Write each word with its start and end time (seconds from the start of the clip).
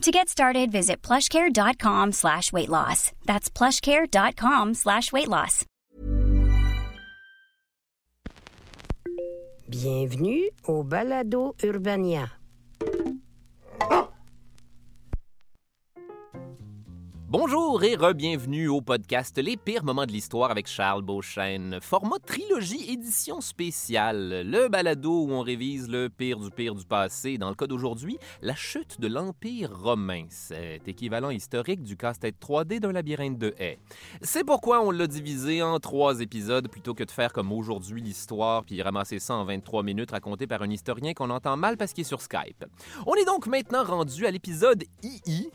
To 0.00 0.10
get 0.10 0.30
started, 0.30 0.72
visit 0.72 1.02
plushcare.com 1.02 2.12
slash 2.12 2.54
weight 2.54 2.70
loss. 2.70 3.12
That's 3.26 3.50
plushcare.com 3.50 4.72
slash 4.72 5.12
weight 5.12 5.28
loss. 5.28 5.66
Bienvenue 9.68 10.48
au 10.66 10.82
Balado 10.84 11.54
Urbania. 11.62 12.30
Bonjour 17.32 17.84
et 17.84 17.94
re-bienvenue 17.94 18.66
au 18.66 18.80
podcast 18.80 19.38
Les 19.38 19.56
pires 19.56 19.84
moments 19.84 20.04
de 20.04 20.10
l'histoire 20.10 20.50
avec 20.50 20.66
Charles 20.66 21.02
Beauchesne. 21.02 21.78
Format 21.80 22.18
trilogie 22.18 22.90
édition 22.90 23.40
spéciale. 23.40 24.42
Le 24.44 24.66
balado 24.66 25.26
où 25.26 25.30
on 25.30 25.40
révise 25.40 25.88
le 25.88 26.08
pire 26.08 26.40
du 26.40 26.50
pire 26.50 26.74
du 26.74 26.84
passé. 26.84 27.38
Dans 27.38 27.48
le 27.48 27.54
cas 27.54 27.68
d'aujourd'hui, 27.68 28.18
la 28.42 28.56
chute 28.56 29.00
de 29.00 29.06
l'Empire 29.06 29.70
romain. 29.80 30.24
Cet 30.28 30.88
équivalent 30.88 31.30
historique 31.30 31.84
du 31.84 31.96
casse-tête 31.96 32.34
3D 32.42 32.80
d'un 32.80 32.90
labyrinthe 32.90 33.38
de 33.38 33.54
haies. 33.60 33.78
C'est 34.22 34.42
pourquoi 34.42 34.80
on 34.80 34.90
l'a 34.90 35.06
divisé 35.06 35.62
en 35.62 35.78
trois 35.78 36.22
épisodes 36.22 36.66
plutôt 36.66 36.94
que 36.94 37.04
de 37.04 37.12
faire 37.12 37.32
comme 37.32 37.52
aujourd'hui 37.52 38.02
l'histoire 38.02 38.64
puis 38.64 38.82
ramasser 38.82 39.20
ça 39.20 39.36
en 39.36 39.44
23 39.44 39.84
minutes 39.84 40.10
raconté 40.10 40.48
par 40.48 40.62
un 40.62 40.70
historien 40.70 41.14
qu'on 41.14 41.30
entend 41.30 41.56
mal 41.56 41.76
parce 41.76 41.92
qu'il 41.92 42.02
est 42.02 42.08
sur 42.08 42.22
Skype. 42.22 42.64
On 43.06 43.14
est 43.14 43.24
donc 43.24 43.46
maintenant 43.46 43.84
rendu 43.84 44.26
à 44.26 44.32
l'épisode 44.32 44.82
II 45.04 45.48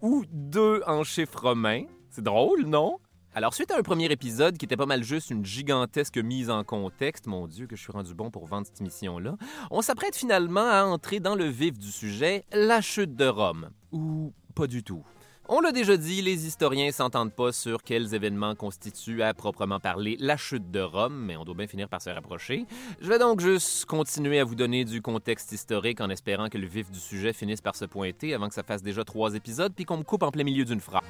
ou 0.00 0.24
deux 0.30 0.82
en 0.86 1.04
chiffre 1.04 1.40
romain. 1.40 1.84
C'est 2.10 2.22
drôle, 2.24 2.64
non? 2.66 2.98
Alors, 3.34 3.54
suite 3.54 3.70
à 3.70 3.78
un 3.78 3.82
premier 3.82 4.12
épisode 4.12 4.58
qui 4.58 4.66
était 4.66 4.76
pas 4.76 4.84
mal 4.84 5.02
juste 5.02 5.30
une 5.30 5.44
gigantesque 5.44 6.18
mise 6.18 6.50
en 6.50 6.64
contexte, 6.64 7.26
mon 7.26 7.46
Dieu, 7.46 7.66
que 7.66 7.76
je 7.76 7.80
suis 7.80 7.92
rendu 7.92 8.14
bon 8.14 8.30
pour 8.30 8.46
vendre 8.46 8.66
cette 8.66 8.80
émission-là, 8.80 9.36
on 9.70 9.80
s'apprête 9.80 10.14
finalement 10.14 10.68
à 10.68 10.84
entrer 10.84 11.18
dans 11.18 11.34
le 11.34 11.46
vif 11.46 11.78
du 11.78 11.90
sujet, 11.90 12.44
la 12.52 12.82
chute 12.82 13.16
de 13.16 13.24
Rome. 13.24 13.70
Ou 13.90 14.34
pas 14.54 14.66
du 14.66 14.82
tout. 14.82 15.02
On 15.54 15.60
l'a 15.60 15.70
déjà 15.70 15.98
dit, 15.98 16.22
les 16.22 16.46
historiens 16.46 16.90
s'entendent 16.92 17.34
pas 17.34 17.52
sur 17.52 17.82
quels 17.82 18.14
événements 18.14 18.54
constituent 18.54 19.20
à 19.20 19.34
proprement 19.34 19.80
parler 19.80 20.16
la 20.18 20.38
chute 20.38 20.70
de 20.70 20.80
Rome, 20.80 21.26
mais 21.26 21.36
on 21.36 21.44
doit 21.44 21.54
bien 21.54 21.66
finir 21.66 21.90
par 21.90 22.00
se 22.00 22.08
rapprocher. 22.08 22.64
Je 23.02 23.08
vais 23.10 23.18
donc 23.18 23.40
juste 23.40 23.84
continuer 23.84 24.40
à 24.40 24.44
vous 24.44 24.54
donner 24.54 24.86
du 24.86 25.02
contexte 25.02 25.52
historique 25.52 26.00
en 26.00 26.08
espérant 26.08 26.48
que 26.48 26.56
le 26.56 26.66
vif 26.66 26.90
du 26.90 26.98
sujet 26.98 27.34
finisse 27.34 27.60
par 27.60 27.76
se 27.76 27.84
pointer 27.84 28.32
avant 28.32 28.48
que 28.48 28.54
ça 28.54 28.62
fasse 28.62 28.82
déjà 28.82 29.04
trois 29.04 29.34
épisodes 29.34 29.74
puis 29.76 29.84
qu'on 29.84 29.98
me 29.98 30.04
coupe 30.04 30.22
en 30.22 30.30
plein 30.30 30.44
milieu 30.44 30.64
d'une 30.64 30.80
phrase. 30.80 31.02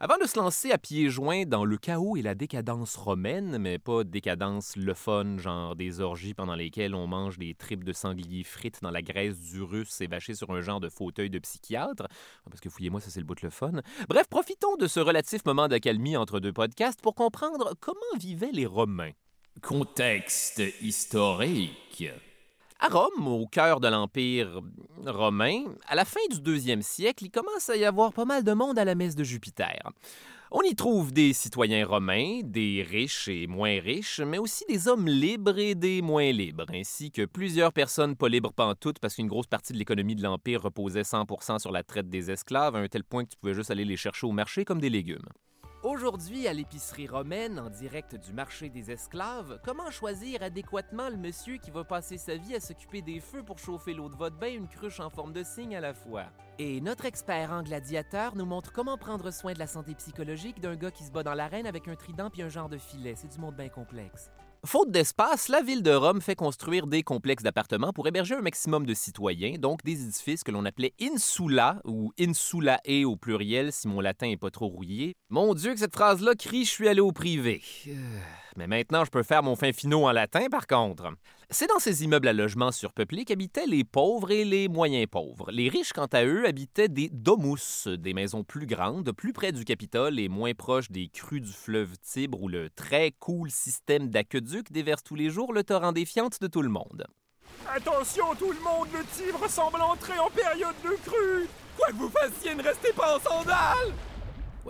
Avant 0.00 0.16
de 0.16 0.28
se 0.28 0.38
lancer 0.38 0.70
à 0.70 0.78
pieds 0.78 1.10
joints 1.10 1.44
dans 1.44 1.64
le 1.64 1.76
chaos 1.76 2.16
et 2.16 2.22
la 2.22 2.36
décadence 2.36 2.94
romaine, 2.94 3.58
mais 3.58 3.80
pas 3.80 4.04
décadence 4.04 4.76
le 4.76 4.94
fun, 4.94 5.38
genre 5.38 5.74
des 5.74 6.00
orgies 6.00 6.34
pendant 6.34 6.54
lesquelles 6.54 6.94
on 6.94 7.08
mange 7.08 7.36
des 7.36 7.52
tripes 7.54 7.82
de 7.82 7.92
sanglier 7.92 8.44
frites 8.44 8.78
dans 8.80 8.92
la 8.92 9.02
graisse 9.02 9.40
du 9.40 9.60
russe 9.60 10.00
et 10.00 10.06
vaché 10.06 10.36
sur 10.36 10.52
un 10.52 10.60
genre 10.60 10.78
de 10.78 10.88
fauteuil 10.88 11.30
de 11.30 11.40
psychiatre, 11.40 12.06
parce 12.48 12.60
que 12.60 12.70
fouillez-moi, 12.70 13.00
ça 13.00 13.10
c'est 13.10 13.18
le 13.18 13.26
bout 13.26 13.34
de 13.34 13.40
le 13.42 13.50
fun. 13.50 13.72
Bref, 14.08 14.28
profitons 14.28 14.76
de 14.76 14.86
ce 14.86 15.00
relatif 15.00 15.44
moment 15.44 15.66
d'accalmie 15.66 16.16
entre 16.16 16.38
deux 16.38 16.52
podcasts 16.52 17.00
pour 17.00 17.16
comprendre 17.16 17.74
comment 17.80 17.98
vivaient 18.20 18.52
les 18.52 18.66
Romains. 18.66 19.10
Contexte 19.62 20.62
historique. 20.80 22.08
À 22.80 22.88
Rome, 22.90 23.26
au 23.26 23.44
cœur 23.48 23.80
de 23.80 23.88
l'Empire 23.88 24.62
romain, 25.04 25.64
à 25.88 25.96
la 25.96 26.04
fin 26.04 26.20
du 26.30 26.40
deuxième 26.40 26.82
siècle, 26.82 27.24
il 27.24 27.30
commence 27.30 27.68
à 27.68 27.76
y 27.76 27.84
avoir 27.84 28.12
pas 28.12 28.24
mal 28.24 28.44
de 28.44 28.52
monde 28.52 28.78
à 28.78 28.84
la 28.84 28.94
messe 28.94 29.16
de 29.16 29.24
Jupiter. 29.24 29.82
On 30.52 30.62
y 30.62 30.76
trouve 30.76 31.12
des 31.12 31.32
citoyens 31.32 31.84
romains, 31.84 32.40
des 32.44 32.86
riches 32.88 33.26
et 33.26 33.48
moins 33.48 33.80
riches, 33.80 34.20
mais 34.20 34.38
aussi 34.38 34.64
des 34.68 34.86
hommes 34.86 35.08
libres 35.08 35.58
et 35.58 35.74
des 35.74 36.02
moins 36.02 36.30
libres, 36.30 36.66
ainsi 36.72 37.10
que 37.10 37.24
plusieurs 37.24 37.72
personnes 37.72 38.14
pas 38.14 38.28
libres 38.28 38.52
pantoute 38.52 39.00
parce 39.00 39.16
qu'une 39.16 39.26
grosse 39.26 39.48
partie 39.48 39.72
de 39.72 39.78
l'économie 39.78 40.14
de 40.14 40.22
l'Empire 40.22 40.62
reposait 40.62 41.02
100% 41.02 41.58
sur 41.58 41.72
la 41.72 41.82
traite 41.82 42.08
des 42.08 42.30
esclaves, 42.30 42.76
à 42.76 42.78
un 42.78 42.86
tel 42.86 43.02
point 43.02 43.24
que 43.24 43.30
tu 43.30 43.38
pouvais 43.38 43.54
juste 43.54 43.72
aller 43.72 43.84
les 43.84 43.96
chercher 43.96 44.28
au 44.28 44.32
marché 44.32 44.64
comme 44.64 44.80
des 44.80 44.88
légumes. 44.88 45.26
Aujourd'hui, 45.84 46.48
à 46.48 46.52
l'épicerie 46.52 47.06
romaine, 47.06 47.60
en 47.60 47.70
direct 47.70 48.16
du 48.16 48.32
marché 48.32 48.68
des 48.68 48.90
esclaves, 48.90 49.60
comment 49.64 49.92
choisir 49.92 50.42
adéquatement 50.42 51.08
le 51.08 51.16
monsieur 51.16 51.58
qui 51.58 51.70
va 51.70 51.84
passer 51.84 52.18
sa 52.18 52.34
vie 52.34 52.56
à 52.56 52.60
s'occuper 52.60 53.00
des 53.00 53.20
feux 53.20 53.44
pour 53.44 53.60
chauffer 53.60 53.94
l'eau 53.94 54.08
de 54.08 54.16
votre 54.16 54.36
bain, 54.36 54.52
une 54.52 54.66
cruche 54.66 54.98
en 54.98 55.08
forme 55.08 55.32
de 55.32 55.44
cygne 55.44 55.76
à 55.76 55.80
la 55.80 55.94
fois? 55.94 56.24
Et 56.58 56.80
notre 56.80 57.04
expert 57.04 57.52
en 57.52 57.62
gladiateur 57.62 58.34
nous 58.34 58.44
montre 58.44 58.72
comment 58.72 58.98
prendre 58.98 59.30
soin 59.30 59.52
de 59.52 59.60
la 59.60 59.68
santé 59.68 59.94
psychologique 59.94 60.60
d'un 60.60 60.74
gars 60.74 60.90
qui 60.90 61.04
se 61.04 61.12
bat 61.12 61.22
dans 61.22 61.34
l'arène 61.34 61.68
avec 61.68 61.86
un 61.86 61.94
trident 61.94 62.28
puis 62.28 62.42
un 62.42 62.48
genre 62.48 62.68
de 62.68 62.78
filet. 62.78 63.14
C'est 63.16 63.32
du 63.32 63.38
monde 63.38 63.54
bien 63.54 63.68
complexe. 63.68 64.32
Faute 64.70 64.90
d'espace, 64.90 65.48
la 65.48 65.62
ville 65.62 65.82
de 65.82 65.92
Rome 65.92 66.20
fait 66.20 66.34
construire 66.34 66.86
des 66.86 67.02
complexes 67.02 67.42
d'appartements 67.42 67.94
pour 67.94 68.06
héberger 68.06 68.34
un 68.34 68.42
maximum 68.42 68.84
de 68.84 68.92
citoyens, 68.92 69.54
donc 69.58 69.82
des 69.82 70.02
édifices 70.02 70.44
que 70.44 70.50
l'on 70.50 70.66
appelait 70.66 70.92
insula 71.00 71.80
ou 71.86 72.12
insulae 72.20 73.06
au 73.06 73.16
pluriel 73.16 73.72
si 73.72 73.88
mon 73.88 74.02
latin 74.02 74.28
est 74.28 74.36
pas 74.36 74.50
trop 74.50 74.66
rouillé. 74.66 75.14
Mon 75.30 75.54
Dieu 75.54 75.72
que 75.72 75.80
cette 75.80 75.94
phrase-là 75.94 76.34
crie 76.34 76.66
je 76.66 76.70
suis 76.70 76.86
allé 76.86 77.00
au 77.00 77.12
privé. 77.12 77.62
Euh, 77.86 78.18
Mais 78.58 78.66
maintenant, 78.66 79.06
je 79.06 79.10
peux 79.10 79.22
faire 79.22 79.42
mon 79.42 79.56
fin 79.56 79.72
finot 79.72 80.06
en 80.06 80.12
latin 80.12 80.48
par 80.50 80.66
contre. 80.66 81.14
C'est 81.50 81.66
dans 81.66 81.78
ces 81.78 82.04
immeubles 82.04 82.28
à 82.28 82.34
logement 82.34 82.70
surpeuplés 82.72 83.24
qu'habitaient 83.24 83.66
les 83.66 83.82
pauvres 83.82 84.30
et 84.30 84.44
les 84.44 84.68
moyens 84.68 85.06
pauvres. 85.10 85.50
Les 85.50 85.70
riches, 85.70 85.94
quant 85.94 86.08
à 86.12 86.22
eux, 86.22 86.46
habitaient 86.46 86.90
des 86.90 87.08
domus, 87.10 87.88
des 87.88 88.12
maisons 88.12 88.44
plus 88.44 88.66
grandes, 88.66 89.12
plus 89.12 89.32
près 89.32 89.50
du 89.50 89.64
Capitole 89.64 90.20
et 90.20 90.28
moins 90.28 90.52
proches 90.52 90.90
des 90.90 91.08
crues 91.08 91.40
du 91.40 91.50
fleuve 91.50 91.96
Tibre 92.02 92.42
où 92.42 92.48
le 92.48 92.68
très 92.68 93.12
cool 93.12 93.50
système 93.50 94.10
d'aqueduc 94.10 94.70
déverse 94.70 95.02
tous 95.02 95.14
les 95.14 95.30
jours 95.30 95.54
le 95.54 95.64
torrent 95.64 95.92
défiante 95.92 96.38
de 96.38 96.48
tout 96.48 96.60
le 96.60 96.68
monde. 96.68 97.06
Attention 97.66 98.34
tout 98.38 98.52
le 98.52 98.60
monde, 98.60 98.88
le 98.92 99.02
Tibre 99.06 99.48
semble 99.48 99.80
entrer 99.80 100.18
en 100.18 100.28
période 100.28 100.76
de 100.84 100.96
crue 101.02 101.48
Quoi 101.78 101.88
que 101.88 101.96
vous 101.96 102.10
fassiez, 102.10 102.54
ne 102.56 102.62
restez 102.62 102.92
pas 102.92 103.16
en 103.16 103.20
sandales 103.20 103.94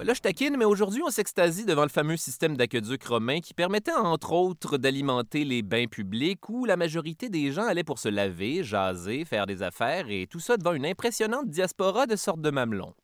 Là, 0.04 0.14
je 0.14 0.20
taquine, 0.20 0.56
mais 0.56 0.64
aujourd'hui, 0.64 1.02
on 1.04 1.10
s'extasie 1.10 1.64
devant 1.64 1.82
le 1.82 1.88
fameux 1.88 2.16
système 2.16 2.56
d'aqueduc 2.56 3.04
romain 3.04 3.40
qui 3.40 3.52
permettait, 3.52 3.92
entre 3.92 4.32
autres, 4.32 4.78
d'alimenter 4.78 5.44
les 5.44 5.62
bains 5.62 5.86
publics 5.86 6.48
où 6.48 6.64
la 6.64 6.76
majorité 6.76 7.28
des 7.28 7.50
gens 7.50 7.66
allaient 7.66 7.84
pour 7.84 7.98
se 7.98 8.08
laver, 8.08 8.62
jaser, 8.62 9.24
faire 9.24 9.46
des 9.46 9.62
affaires 9.62 10.06
et 10.08 10.26
tout 10.26 10.40
ça 10.40 10.56
devant 10.56 10.72
une 10.72 10.86
impressionnante 10.86 11.48
diaspora 11.48 12.06
de 12.06 12.16
sortes 12.16 12.40
de 12.40 12.50
mamelons. 12.50 12.94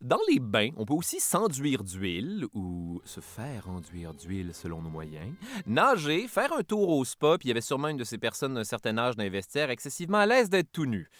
Dans 0.00 0.20
les 0.30 0.38
bains, 0.38 0.70
on 0.76 0.84
peut 0.84 0.94
aussi 0.94 1.18
s'enduire 1.18 1.82
d'huile 1.82 2.46
ou 2.54 3.00
se 3.04 3.20
faire 3.20 3.68
enduire 3.68 4.14
d'huile 4.14 4.54
selon 4.54 4.80
nos 4.80 4.90
moyens, 4.90 5.34
nager, 5.66 6.28
faire 6.28 6.52
un 6.52 6.62
tour 6.62 6.88
au 6.90 7.04
spa, 7.04 7.36
puis 7.36 7.46
il 7.46 7.48
y 7.48 7.50
avait 7.50 7.60
sûrement 7.60 7.88
une 7.88 7.96
de 7.96 8.04
ces 8.04 8.16
personnes 8.16 8.54
d'un 8.54 8.62
certain 8.62 8.96
âge 8.96 9.16
vestiaires 9.16 9.70
excessivement 9.70 10.18
à 10.18 10.26
l'aise 10.26 10.50
d'être 10.50 10.70
tout 10.70 10.86
nu. 10.86 11.10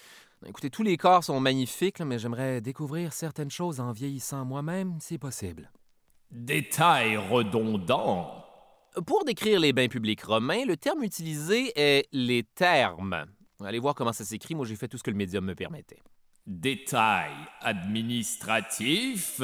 Écoutez, 0.46 0.70
tous 0.70 0.82
les 0.82 0.96
corps 0.96 1.25
sont 1.25 1.40
magnifiques, 1.40 1.99
là, 1.99 2.05
mais 2.05 2.19
j'aimerais 2.19 2.61
découvrir 2.61 3.12
certaines 3.12 3.50
choses 3.50 3.81
en 3.81 3.93
vieillissant 3.93 4.44
moi-même, 4.44 4.99
si 5.00 5.19
possible. 5.19 5.70
Détail 6.31 7.17
redondant. 7.17 8.44
Pour 9.06 9.25
décrire 9.25 9.61
les 9.61 9.73
bains 9.73 9.88
publics 9.88 10.23
romains, 10.23 10.64
le 10.64 10.76
terme 10.76 11.02
utilisé 11.02 11.73
est 11.76 12.08
les 12.12 12.44
termes. 12.44 13.26
Allez 13.64 13.79
voir 13.79 13.94
comment 13.94 14.12
ça 14.12 14.25
s'écrit, 14.25 14.55
moi 14.55 14.64
j'ai 14.64 14.76
fait 14.76 14.88
tout 14.88 14.99
ce 14.99 15.02
que 15.02 15.11
le 15.11 15.17
médium 15.17 15.44
me 15.44 15.55
permettait. 15.55 16.00
Détail 16.46 17.32
administratif. 17.61 19.41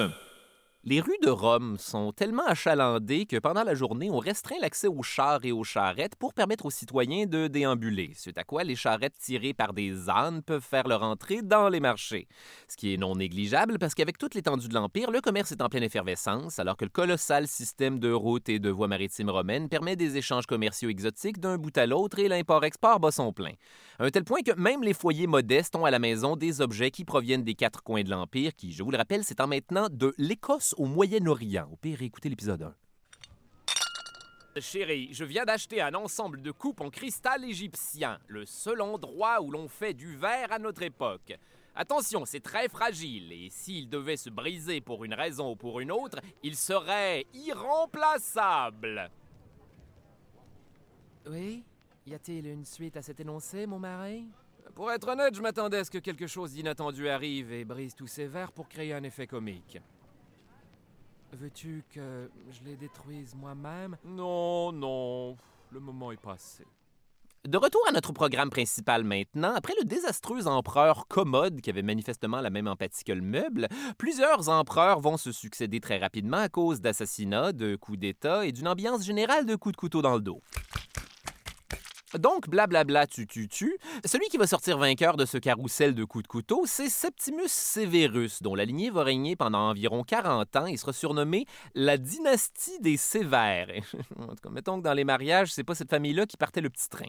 Les 0.87 1.01
rues 1.01 1.17
de 1.23 1.31
Rome 1.31 1.79
sont 1.79 2.13
tellement 2.13 2.45
achalandées 2.45 3.25
que 3.25 3.39
pendant 3.39 3.65
la 3.65 3.75
journée, 3.75 4.11
on 4.11 4.19
restreint 4.19 4.59
l'accès 4.61 4.87
aux 4.87 5.03
chars 5.03 5.43
et 5.43 5.51
aux 5.51 5.65
charrettes 5.65 6.15
pour 6.17 6.35
permettre 6.35 6.67
aux 6.67 6.71
citoyens 6.71 7.25
de 7.25 7.47
déambuler, 7.47 8.13
suite 8.15 8.37
à 8.37 8.45
quoi 8.45 8.65
les 8.65 8.77
charrettes 8.77 9.17
tirées 9.19 9.55
par 9.55 9.73
des 9.73 10.11
ânes 10.11 10.43
peuvent 10.43 10.61
faire 10.61 10.87
leur 10.87 11.03
entrée 11.03 11.41
dans 11.41 11.71
les 11.71 11.81
marchés. 11.81 12.29
Ce 12.69 12.77
qui 12.77 12.93
est 12.93 12.99
non 12.99 13.15
négligeable 13.15 13.79
parce 13.79 13.95
qu'avec 13.95 14.19
toute 14.19 14.35
l'étendue 14.35 14.69
de 14.69 14.75
l'Empire, 14.75 15.11
le 15.11 15.23
commerce 15.23 15.53
est 15.53 15.63
en 15.63 15.71
pleine 15.71 15.85
effervescence, 15.85 16.59
alors 16.59 16.77
que 16.77 16.85
le 16.85 16.91
colossal 16.91 17.49
système 17.49 17.99
de 17.99 18.13
routes 18.13 18.51
et 18.51 18.59
de 18.59 18.69
voies 18.69 18.87
maritimes 18.87 19.31
romaines 19.31 19.71
permet 19.71 19.97
des 19.97 20.19
échanges 20.19 20.45
commerciaux 20.45 20.91
exotiques 20.91 21.41
d'un 21.41 21.57
bout 21.57 21.79
à 21.79 21.87
l'autre 21.87 22.19
et 22.19 22.29
l'import-export 22.29 23.01
bat 23.01 23.11
son 23.11 23.33
plein. 23.33 23.53
À 23.99 24.05
un 24.05 24.11
tel 24.11 24.25
point 24.25 24.43
que 24.43 24.55
même 24.61 24.83
les 24.83 24.93
foyers 24.93 25.29
modestes 25.29 25.77
ont 25.77 25.87
à 25.87 25.91
la 25.91 25.99
maison 25.99 26.37
des 26.37 26.61
objets 26.61 26.91
qui 26.91 27.07
proviennent 27.07 27.45
des 27.45 27.55
quatre 27.55 27.83
coins 27.83 28.03
de 28.03 28.11
l'Empire, 28.11 28.55
qui, 28.55 28.73
je 28.73 28.83
vous 28.83 28.91
le 28.91 28.99
rappelle, 28.99 29.25
s'étend 29.25 29.47
maintenant 29.47 29.87
de 29.91 30.13
l'Écosse 30.19 30.74
au 30.77 30.87
Moyen-Orient. 30.87 31.69
Au 31.73 31.77
pire, 31.77 32.03
écoutez 32.03 32.29
l'épisode 32.29 32.63
1. 32.63 32.75
Chérie, 34.61 35.09
je 35.13 35.25
viens 35.25 35.45
d'acheter 35.45 35.81
un 35.81 35.95
ensemble 35.95 36.41
de 36.41 36.53
coupes 36.53 36.81
en 36.81 36.91
cristal 36.91 37.45
égyptien, 37.45 38.21
le 38.29 38.47
seul 38.47 38.81
endroit 38.81 39.43
où 39.43 39.51
l'on 39.51 39.69
fait 39.69 39.95
du 39.95 40.17
verre 40.17 40.53
à 40.53 40.59
notre 40.59 40.83
époque. 40.83 41.35
Attention, 41.75 42.25
c'est 42.25 42.41
très 42.41 42.69
fragile, 42.69 43.33
et 43.33 43.49
s'il 43.51 43.89
devait 43.89 44.17
se 44.17 44.31
briser 44.31 44.81
pour 44.81 45.05
une 45.05 45.15
raison 45.15 45.51
ou 45.51 45.57
pour 45.57 45.81
une 45.81 45.91
autre, 45.91 46.21
il 46.45 46.57
serait 46.57 47.27
irremplaçable. 47.35 49.11
Oui 51.27 51.65
Y 52.07 52.15
a-t-il 52.15 52.47
une 52.47 52.65
suite 52.65 52.97
à 52.97 53.03
cet 53.03 53.19
énoncé, 53.19 53.67
mon 53.67 53.81
mari? 53.81 54.29
Pour 54.77 54.93
être 54.93 55.09
honnête, 55.09 55.35
je 55.35 55.43
m'attendais 55.43 55.79
à 55.79 55.85
ce 55.85 55.91
que 55.91 55.99
quelque 55.99 56.27
chose 56.29 56.53
d'inattendu 56.53 57.09
arrive 57.09 57.53
et 57.53 57.65
brise 57.65 57.95
tous 57.95 58.07
ces 58.07 58.27
verres 58.27 58.53
pour 58.53 58.69
créer 58.69 58.93
un 58.93 59.03
effet 59.03 59.27
comique. 59.27 59.79
Veux-tu 61.41 61.83
que 61.93 62.31
je 62.51 62.65
les 62.65 62.77
détruise 62.77 63.35
moi-même? 63.35 63.97
Non, 64.05 64.71
non, 64.71 65.37
le 65.73 65.81
moment 65.81 66.13
est 66.13 66.21
passé. 66.21 66.65
De 67.45 67.59
retour 67.59 67.83
à 67.89 67.93
notre 67.93 68.13
programme 68.13 68.49
principal 68.49 69.05
maintenant, 69.05 69.53
après 69.55 69.75
le 69.79 69.85
désastreux 69.85 70.47
empereur 70.47 71.07
Commode, 71.09 71.61
qui 71.61 71.69
avait 71.69 71.83
manifestement 71.83 72.41
la 72.41 72.49
même 72.49 72.69
empathie 72.69 73.05
que 73.05 73.13
le 73.13 73.21
meuble, 73.21 73.69
plusieurs 73.99 74.49
empereurs 74.49 75.01
vont 75.01 75.19
se 75.19 75.31
succéder 75.31 75.81
très 75.81 75.99
rapidement 75.99 76.39
à 76.39 76.49
cause 76.49 76.81
d'assassinats, 76.81 77.53
de 77.53 77.77
coups 77.77 77.99
d'État 77.99 78.47
et 78.47 78.53
d'une 78.53 78.69
ambiance 78.69 79.05
générale 79.05 79.45
de 79.45 79.57
coups 79.57 79.75
de 79.75 79.77
couteau 79.77 80.01
dans 80.01 80.15
le 80.15 80.23
dos. 80.23 80.41
Donc, 82.19 82.49
blablabla, 82.49 83.07
tu, 83.07 83.27
tu, 83.27 83.49
tu. 83.49 83.77
Celui 84.05 84.29
qui 84.29 84.37
va 84.37 84.47
sortir 84.47 84.79
vainqueur 84.79 85.17
de 85.17 85.25
ce 85.25 85.39
carrousel 85.39 85.95
de 85.95 86.05
coups 86.05 86.23
de 86.23 86.29
couteau, 86.29 86.65
c'est 86.67 86.89
Septimus 86.89 87.49
Severus, 87.49 88.43
dont 88.43 88.55
la 88.55 88.65
lignée 88.65 88.91
va 88.91 89.03
régner 89.03 89.37
pendant 89.37 89.71
environ 89.71 90.05
40 90.05 90.57
ans 90.57 90.67
et 90.67 90.77
sera 90.77 90.93
surnommée 90.93 91.47
la 91.75 91.97
dynastie 91.99 92.79
des 92.81 92.97
Sévères. 92.97 93.69
en 94.19 94.29
tout 94.29 94.43
cas, 94.43 94.51
mettons 94.51 94.79
que 94.79 94.85
dans 94.85 94.95
les 94.95 95.05
mariages, 95.05 95.53
c'est 95.53 95.65
pas 95.65 95.75
cette 95.75 95.91
famille-là 95.91 96.27
qui 96.27 96.37
partait 96.37 96.61
le 96.61 96.71
petit 96.71 96.89
train. 96.89 97.09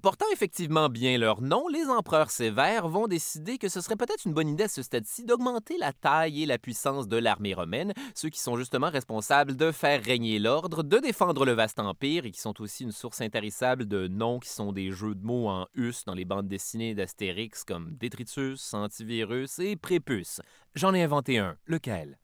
Portant 0.00 0.24
effectivement 0.32 0.88
bien 0.88 1.18
leur 1.18 1.42
nom, 1.42 1.68
les 1.68 1.84
empereurs 1.84 2.30
sévères 2.30 2.88
vont 2.88 3.08
décider 3.08 3.58
que 3.58 3.68
ce 3.68 3.82
serait 3.82 3.96
peut-être 3.96 4.24
une 4.24 4.32
bonne 4.32 4.48
idée 4.48 4.64
à 4.64 4.68
ce 4.68 4.82
stade-ci 4.82 5.24
d'augmenter 5.24 5.76
la 5.76 5.92
taille 5.92 6.42
et 6.42 6.46
la 6.46 6.56
puissance 6.56 7.08
de 7.08 7.18
l'armée 7.18 7.52
romaine, 7.52 7.92
ceux 8.14 8.30
qui 8.30 8.40
sont 8.40 8.56
justement 8.56 8.88
responsables 8.88 9.54
de 9.54 9.70
faire 9.70 10.02
régner 10.02 10.38
l'ordre, 10.38 10.82
de 10.82 10.98
défendre 10.98 11.44
le 11.44 11.52
vaste 11.52 11.78
empire 11.78 12.24
et 12.24 12.30
qui 12.30 12.40
sont 12.40 12.58
aussi 12.62 12.84
une 12.84 12.90
source 12.90 13.20
intarissable 13.20 13.86
de 13.86 14.08
noms 14.08 14.38
qui 14.38 14.48
sont 14.48 14.72
des 14.72 14.92
jeux 14.92 15.14
de 15.14 15.26
mots 15.26 15.48
en 15.48 15.66
us 15.74 16.06
dans 16.06 16.14
les 16.14 16.24
bandes 16.24 16.48
dessinées 16.48 16.94
d'Astérix 16.94 17.62
comme 17.62 17.94
Détritus, 17.94 18.72
Antivirus 18.72 19.58
et 19.58 19.76
Prépuce. 19.76 20.40
J'en 20.74 20.94
ai 20.94 21.02
inventé 21.02 21.36
un. 21.36 21.58
Lequel? 21.66 22.18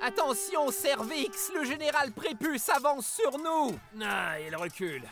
Attention, 0.00 0.70
Cervix, 0.70 1.50
le 1.52 1.64
général 1.64 2.12
Prépuce 2.12 2.68
avance 2.68 3.08
sur 3.08 3.38
nous. 3.38 3.76
Ah, 4.00 4.38
il 4.38 4.54
recule. 4.54 5.02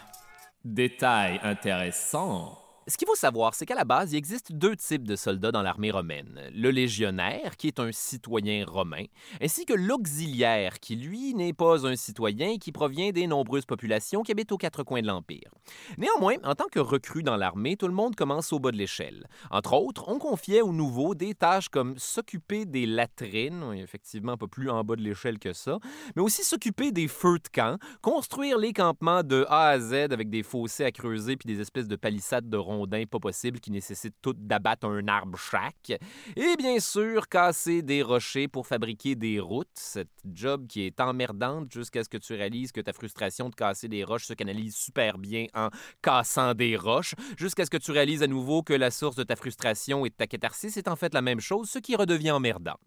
Détail 0.65 1.41
intéressant. 1.43 2.59
Ce 2.91 2.97
qu'il 2.97 3.07
faut 3.07 3.15
savoir, 3.15 3.55
c'est 3.55 3.67
qu'à 3.67 3.77
la 3.77 3.85
base, 3.85 4.13
il 4.13 4.17
existe 4.17 4.51
deux 4.51 4.75
types 4.75 5.07
de 5.07 5.15
soldats 5.15 5.53
dans 5.53 5.63
l'armée 5.63 5.93
romaine. 5.93 6.51
Le 6.53 6.73
légionnaire, 6.73 7.57
qui 7.57 7.69
est 7.69 7.79
un 7.79 7.93
citoyen 7.93 8.65
romain, 8.67 9.05
ainsi 9.41 9.65
que 9.65 9.75
l'auxiliaire, 9.75 10.81
qui, 10.81 10.97
lui, 10.97 11.33
n'est 11.35 11.53
pas 11.53 11.87
un 11.87 11.95
citoyen 11.95 12.49
et 12.49 12.59
qui 12.59 12.73
provient 12.73 13.13
des 13.13 13.29
nombreuses 13.29 13.65
populations 13.65 14.25
qui 14.25 14.33
habitent 14.33 14.51
aux 14.51 14.59
quatre 14.59 14.83
coins 14.83 15.03
de 15.03 15.07
l'Empire. 15.07 15.53
Néanmoins, 15.99 16.35
en 16.43 16.57
tant 16.57 16.67
que 16.67 16.81
recrue 16.81 17.23
dans 17.23 17.37
l'armée, 17.37 17.77
tout 17.77 17.87
le 17.87 17.95
monde 17.95 18.17
commence 18.17 18.53
au 18.53 18.59
bas 18.59 18.73
de 18.73 18.77
l'échelle. 18.77 19.29
Entre 19.53 19.73
autres, 19.75 20.09
on 20.09 20.19
confiait 20.19 20.61
aux 20.61 20.73
nouveaux 20.73 21.15
des 21.15 21.35
tâches 21.35 21.69
comme 21.69 21.97
s'occuper 21.97 22.65
des 22.65 22.87
latrines, 22.87 23.73
effectivement 23.75 24.37
pas 24.37 24.49
plus 24.49 24.69
en 24.69 24.83
bas 24.83 24.97
de 24.97 25.03
l'échelle 25.03 25.39
que 25.39 25.53
ça, 25.53 25.79
mais 26.17 26.23
aussi 26.23 26.43
s'occuper 26.43 26.91
des 26.91 27.07
feux 27.07 27.39
de 27.39 27.49
camp, 27.53 27.79
construire 28.03 28.59
les 28.59 28.73
campements 28.73 29.23
de 29.23 29.47
A 29.49 29.69
à 29.69 29.79
Z 29.79 29.93
avec 30.11 30.29
des 30.29 30.43
fossés 30.43 30.85
à 30.85 30.91
creuser 30.91 31.37
puis 31.37 31.47
des 31.47 31.61
espèces 31.61 31.87
de 31.87 31.95
palissades 31.95 32.51
de 32.51 32.57
pas 32.87 33.19
possibles 33.19 33.61
qui 33.61 33.71
nécessitent 33.71 34.17
toutes 34.23 34.47
d'abattre 34.47 34.87
un 34.87 35.07
arbre 35.09 35.39
chaque. 35.39 35.93
Et 36.37 36.57
bien 36.57 36.79
sûr, 36.81 37.29
casser 37.29 37.83
des 37.83 38.03
rochers 38.03 38.49
pour 38.49 38.67
fabriquer 38.67 39.15
des 39.15 39.41
routes, 39.41 39.69
cette 39.75 40.09
job 40.25 40.67
qui 40.67 40.83
est 40.83 41.01
emmerdante 41.01 41.73
jusqu'à 41.73 42.05
ce 42.05 42.09
que 42.09 42.19
tu 42.19 42.35
réalises 42.35 42.73
que 42.73 42.81
ta 42.81 42.93
frustration 42.93 43.49
de 43.49 43.55
casser 43.55 43.89
des 43.89 44.05
roches 44.05 44.27
se 44.27 44.35
canalise 44.35 44.77
super 44.77 45.19
bien 45.19 45.47
en 45.55 45.69
cassant 46.03 46.55
des 46.55 46.77
roches, 46.77 47.15
jusqu'à 47.37 47.65
ce 47.65 47.71
que 47.71 47.77
tu 47.77 47.91
réalises 47.91 48.23
à 48.23 48.27
nouveau 48.27 48.63
que 48.63 48.75
la 48.75 48.91
source 48.91 49.17
de 49.17 49.25
ta 49.25 49.37
frustration 49.37 50.05
et 50.07 50.11
de 50.11 50.15
ta 50.15 50.27
catharsis 50.27 50.77
est 50.77 50.89
en 50.89 50.97
fait 50.97 51.15
la 51.15 51.23
même 51.23 51.41
chose, 51.41 51.71
ce 51.71 51.79
qui 51.79 51.97
redevient 51.97 52.33
emmerdant. 52.33 52.79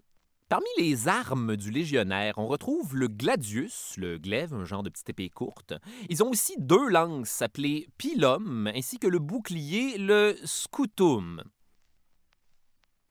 Parmi 0.53 0.67
les 0.77 1.07
armes 1.07 1.55
du 1.55 1.71
légionnaire, 1.71 2.35
on 2.37 2.45
retrouve 2.45 2.95
le 2.95 3.07
gladius, 3.07 3.95
le 3.97 4.19
glaive, 4.19 4.53
un 4.53 4.65
genre 4.65 4.83
de 4.83 4.91
petite 4.91 5.09
épée 5.09 5.29
courte. 5.31 5.73
Ils 6.09 6.21
ont 6.21 6.29
aussi 6.29 6.53
deux 6.59 6.89
lances 6.89 7.41
appelées 7.41 7.87
pilum, 7.97 8.67
ainsi 8.67 8.99
que 8.99 9.07
le 9.07 9.17
bouclier, 9.17 9.97
le 9.97 10.35
scutum. 10.43 11.41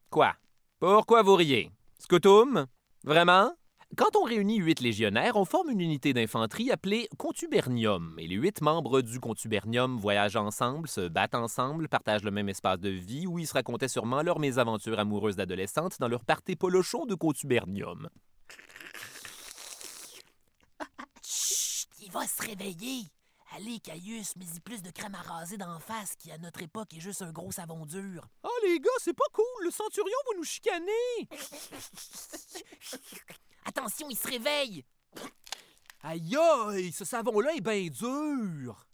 Quoi? 0.08 0.36
Pourquoi 0.78 1.22
vous 1.22 1.34
riez? 1.34 1.72
Scutum? 1.98 2.66
Vraiment? 3.02 3.52
Quand 3.94 4.16
on 4.16 4.22
réunit 4.22 4.56
huit 4.56 4.80
légionnaires, 4.80 5.36
on 5.36 5.44
forme 5.44 5.68
une 5.68 5.82
unité 5.82 6.14
d'infanterie 6.14 6.70
appelée 6.70 7.10
contubernium. 7.18 8.16
Et 8.18 8.26
les 8.26 8.36
huit 8.36 8.62
membres 8.62 9.02
du 9.02 9.20
contubernium 9.20 9.98
voyagent 9.98 10.36
ensemble, 10.36 10.88
se 10.88 11.08
battent 11.08 11.34
ensemble, 11.34 11.88
partagent 11.88 12.22
le 12.22 12.30
même 12.30 12.48
espace 12.48 12.80
de 12.80 12.88
vie 12.88 13.26
où 13.26 13.38
ils 13.38 13.46
se 13.46 13.52
racontaient 13.52 13.88
sûrement 13.88 14.22
leurs 14.22 14.38
mésaventures 14.38 14.98
amoureuses 14.98 15.36
d'adolescentes 15.36 16.00
dans 16.00 16.08
leur 16.08 16.24
party 16.24 16.56
polochon 16.56 17.04
de 17.04 17.14
contubernium. 17.14 18.08
Chut, 21.22 21.90
il 22.00 22.10
va 22.10 22.26
se 22.26 22.48
réveiller. 22.48 23.04
Allez, 23.54 23.78
Caius, 23.80 24.36
mets-y 24.36 24.60
plus 24.60 24.80
de 24.80 24.90
crème 24.90 25.14
à 25.14 25.20
raser 25.20 25.58
d'en 25.58 25.78
face 25.80 26.16
qui, 26.16 26.32
à 26.32 26.38
notre 26.38 26.62
époque, 26.62 26.94
est 26.96 27.00
juste 27.00 27.20
un 27.20 27.30
gros 27.30 27.52
savon 27.52 27.84
dur. 27.84 28.26
Oh 28.42 28.48
les 28.64 28.80
gars, 28.80 28.88
c'est 28.96 29.12
pas 29.12 29.28
cool, 29.34 29.64
le 29.64 29.70
centurion 29.70 30.16
va 30.30 30.36
nous 30.38 30.44
chicaner. 30.44 31.28
Attention, 33.64 34.08
il 34.10 34.16
se 34.16 34.28
réveille. 34.28 34.84
Aïe 36.02 36.36
aïe, 36.36 36.92
ce 36.92 37.04
savon-là 37.04 37.54
est 37.54 37.60
bien 37.60 37.86
dur. 37.88 38.86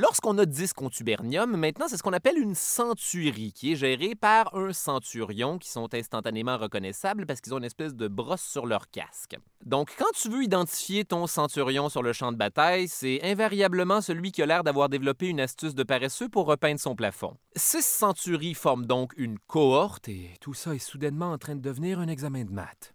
Lorsqu'on 0.00 0.38
a 0.38 0.46
10 0.46 0.74
contubernium, 0.74 1.56
maintenant, 1.56 1.88
c'est 1.88 1.96
ce 1.96 2.04
qu'on 2.04 2.12
appelle 2.12 2.38
une 2.38 2.54
centurie, 2.54 3.52
qui 3.52 3.72
est 3.72 3.74
gérée 3.74 4.14
par 4.14 4.54
un 4.54 4.72
centurion, 4.72 5.58
qui 5.58 5.68
sont 5.68 5.92
instantanément 5.92 6.56
reconnaissables 6.56 7.26
parce 7.26 7.40
qu'ils 7.40 7.52
ont 7.52 7.58
une 7.58 7.64
espèce 7.64 7.96
de 7.96 8.06
brosse 8.06 8.42
sur 8.42 8.66
leur 8.66 8.90
casque. 8.90 9.36
Donc, 9.64 9.92
quand 9.98 10.12
tu 10.14 10.28
veux 10.28 10.44
identifier 10.44 11.04
ton 11.04 11.26
centurion 11.26 11.88
sur 11.88 12.04
le 12.04 12.12
champ 12.12 12.30
de 12.30 12.36
bataille, 12.36 12.86
c'est 12.86 13.20
invariablement 13.24 14.00
celui 14.00 14.30
qui 14.30 14.40
a 14.40 14.46
l'air 14.46 14.62
d'avoir 14.62 14.88
développé 14.88 15.26
une 15.26 15.40
astuce 15.40 15.74
de 15.74 15.82
paresseux 15.82 16.28
pour 16.28 16.46
repeindre 16.46 16.78
son 16.78 16.94
plafond. 16.94 17.36
Six 17.56 17.84
centuries 17.84 18.54
forment 18.54 18.86
donc 18.86 19.14
une 19.16 19.40
cohorte, 19.48 20.08
et 20.08 20.36
tout 20.40 20.54
ça 20.54 20.76
est 20.76 20.78
soudainement 20.78 21.32
en 21.32 21.38
train 21.38 21.56
de 21.56 21.60
devenir 21.60 21.98
un 21.98 22.06
examen 22.06 22.44
de 22.44 22.52
maths. 22.52 22.94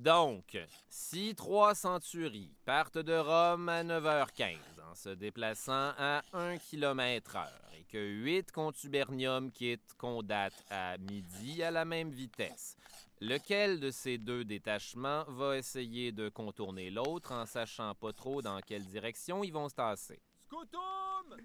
Donc, 0.00 0.56
si 0.88 1.34
trois 1.34 1.74
centuries 1.74 2.56
partent 2.64 2.96
de 2.96 3.12
Rome 3.12 3.68
à 3.68 3.84
9h15 3.84 4.56
en 4.90 4.94
se 4.94 5.10
déplaçant 5.10 5.92
à 5.98 6.22
1 6.32 6.56
km 6.56 7.36
h 7.36 7.46
et 7.78 7.84
que 7.84 7.98
8 7.98 8.50
contubernium 8.50 9.52
quittent 9.52 9.92
Condate 9.98 10.54
à 10.70 10.96
midi 10.96 11.62
à 11.62 11.70
la 11.70 11.84
même 11.84 12.08
vitesse, 12.12 12.78
lequel 13.20 13.78
de 13.78 13.90
ces 13.90 14.16
deux 14.16 14.42
détachements 14.42 15.24
va 15.28 15.58
essayer 15.58 16.12
de 16.12 16.30
contourner 16.30 16.88
l'autre 16.88 17.32
en 17.32 17.44
sachant 17.44 17.94
pas 17.94 18.14
trop 18.14 18.40
dans 18.40 18.60
quelle 18.60 18.86
direction 18.86 19.44
ils 19.44 19.52
vont 19.52 19.68
se 19.68 19.74
tasser? 19.74 20.18
Scutum! 20.46 21.36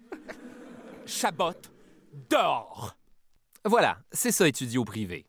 Chabot, 1.04 1.60
dehors! 2.30 2.96
Voilà, 3.66 3.98
c'est 4.12 4.32
ça 4.32 4.48
étudier 4.48 4.78
au 4.78 4.86
privé. 4.86 5.26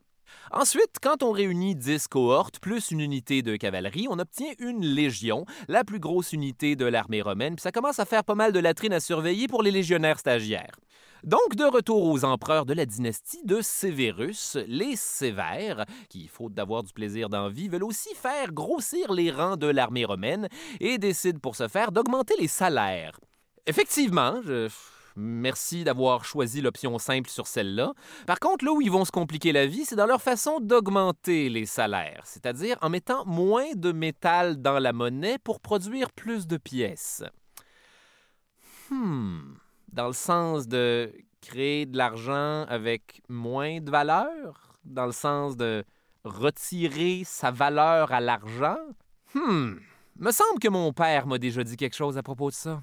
Ensuite, 0.51 0.95
quand 1.01 1.23
on 1.23 1.31
réunit 1.31 1.75
10 1.75 2.07
cohortes 2.07 2.59
plus 2.59 2.91
une 2.91 3.01
unité 3.01 3.41
de 3.41 3.55
cavalerie, 3.55 4.07
on 4.09 4.19
obtient 4.19 4.53
une 4.59 4.85
légion, 4.85 5.45
la 5.67 5.83
plus 5.83 5.99
grosse 5.99 6.31
unité 6.31 6.75
de 6.75 6.85
l'armée 6.85 7.21
romaine, 7.21 7.55
puis 7.55 7.63
ça 7.63 7.71
commence 7.71 7.99
à 7.99 8.05
faire 8.05 8.23
pas 8.23 8.35
mal 8.35 8.53
de 8.53 8.59
latrines 8.59 8.93
à 8.93 8.99
surveiller 8.99 9.47
pour 9.47 9.61
les 9.61 9.71
légionnaires 9.71 10.19
stagiaires. 10.19 10.75
Donc, 11.23 11.55
de 11.55 11.65
retour 11.65 12.03
aux 12.03 12.23
empereurs 12.23 12.65
de 12.65 12.73
la 12.73 12.85
dynastie 12.85 13.43
de 13.43 13.59
Sévérus, 13.61 14.57
les 14.67 14.95
Sévères, 14.95 15.85
qui, 16.09 16.27
faute 16.27 16.53
d'avoir 16.53 16.83
du 16.83 16.93
plaisir 16.93 17.27
d'envie, 17.27 17.67
veulent 17.67 17.83
aussi 17.83 18.13
faire 18.15 18.53
grossir 18.53 19.11
les 19.11 19.31
rangs 19.31 19.57
de 19.57 19.67
l'armée 19.67 20.05
romaine 20.05 20.47
et 20.79 20.97
décident 20.97 21.39
pour 21.39 21.55
ce 21.55 21.67
faire 21.67 21.91
d'augmenter 21.91 22.35
les 22.39 22.47
salaires. 22.47 23.19
Effectivement, 23.65 24.41
je... 24.45 24.69
Merci 25.19 25.83
d'avoir 25.83 26.25
choisi 26.25 26.61
l'option 26.61 26.99
simple 26.99 27.27
sur 27.27 27.47
celle-là. 27.47 27.93
Par 28.27 28.39
contre, 28.39 28.63
là 28.63 28.71
où 28.71 28.81
ils 28.81 28.91
vont 28.91 29.03
se 29.03 29.11
compliquer 29.11 29.51
la 29.51 29.65
vie, 29.65 29.83
c'est 29.83 29.95
dans 29.95 30.05
leur 30.05 30.21
façon 30.21 30.59
d'augmenter 30.59 31.49
les 31.49 31.65
salaires, 31.65 32.21
c'est-à-dire 32.23 32.77
en 32.83 32.89
mettant 32.89 33.25
moins 33.25 33.73
de 33.75 33.91
métal 33.91 34.61
dans 34.61 34.77
la 34.77 34.93
monnaie 34.93 35.39
pour 35.39 35.59
produire 35.59 36.11
plus 36.11 36.45
de 36.45 36.57
pièces. 36.57 37.23
Hmm. 38.91 39.55
Dans 39.91 40.05
le 40.05 40.13
sens 40.13 40.67
de 40.67 41.11
créer 41.41 41.87
de 41.87 41.97
l'argent 41.97 42.65
avec 42.69 43.23
moins 43.27 43.79
de 43.79 43.89
valeur? 43.89 44.77
Dans 44.85 45.07
le 45.07 45.11
sens 45.11 45.57
de 45.57 45.83
retirer 46.25 47.23
sa 47.25 47.49
valeur 47.49 48.11
à 48.11 48.21
l'argent? 48.21 48.77
Hmm. 49.33 49.77
Me 50.17 50.31
semble 50.31 50.59
que 50.59 50.69
mon 50.69 50.93
père 50.93 51.25
m'a 51.25 51.39
déjà 51.39 51.63
dit 51.63 51.75
quelque 51.75 51.95
chose 51.95 52.19
à 52.19 52.23
propos 52.23 52.51
de 52.51 52.55
ça. 52.55 52.79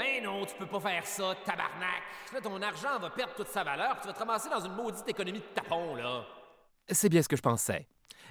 Ben 0.00 0.24
non, 0.24 0.46
tu 0.46 0.54
peux 0.54 0.64
pas 0.64 0.80
faire 0.80 1.06
ça, 1.06 1.34
tabarnak. 1.44 2.02
Là, 2.32 2.40
ton 2.40 2.62
argent 2.62 2.98
va 2.98 3.10
perdre 3.10 3.34
toute 3.36 3.48
sa 3.48 3.62
valeur, 3.62 3.98
tu 4.00 4.06
vas 4.06 4.14
te 4.14 4.18
ramasser 4.18 4.48
dans 4.48 4.64
une 4.64 4.72
maudite 4.72 5.06
économie 5.06 5.40
de 5.40 5.54
tapon, 5.54 5.94
là. 5.94 6.24
C'est 6.88 7.10
bien 7.10 7.20
ce 7.20 7.28
que 7.28 7.36
je 7.36 7.42
pensais. 7.42 7.86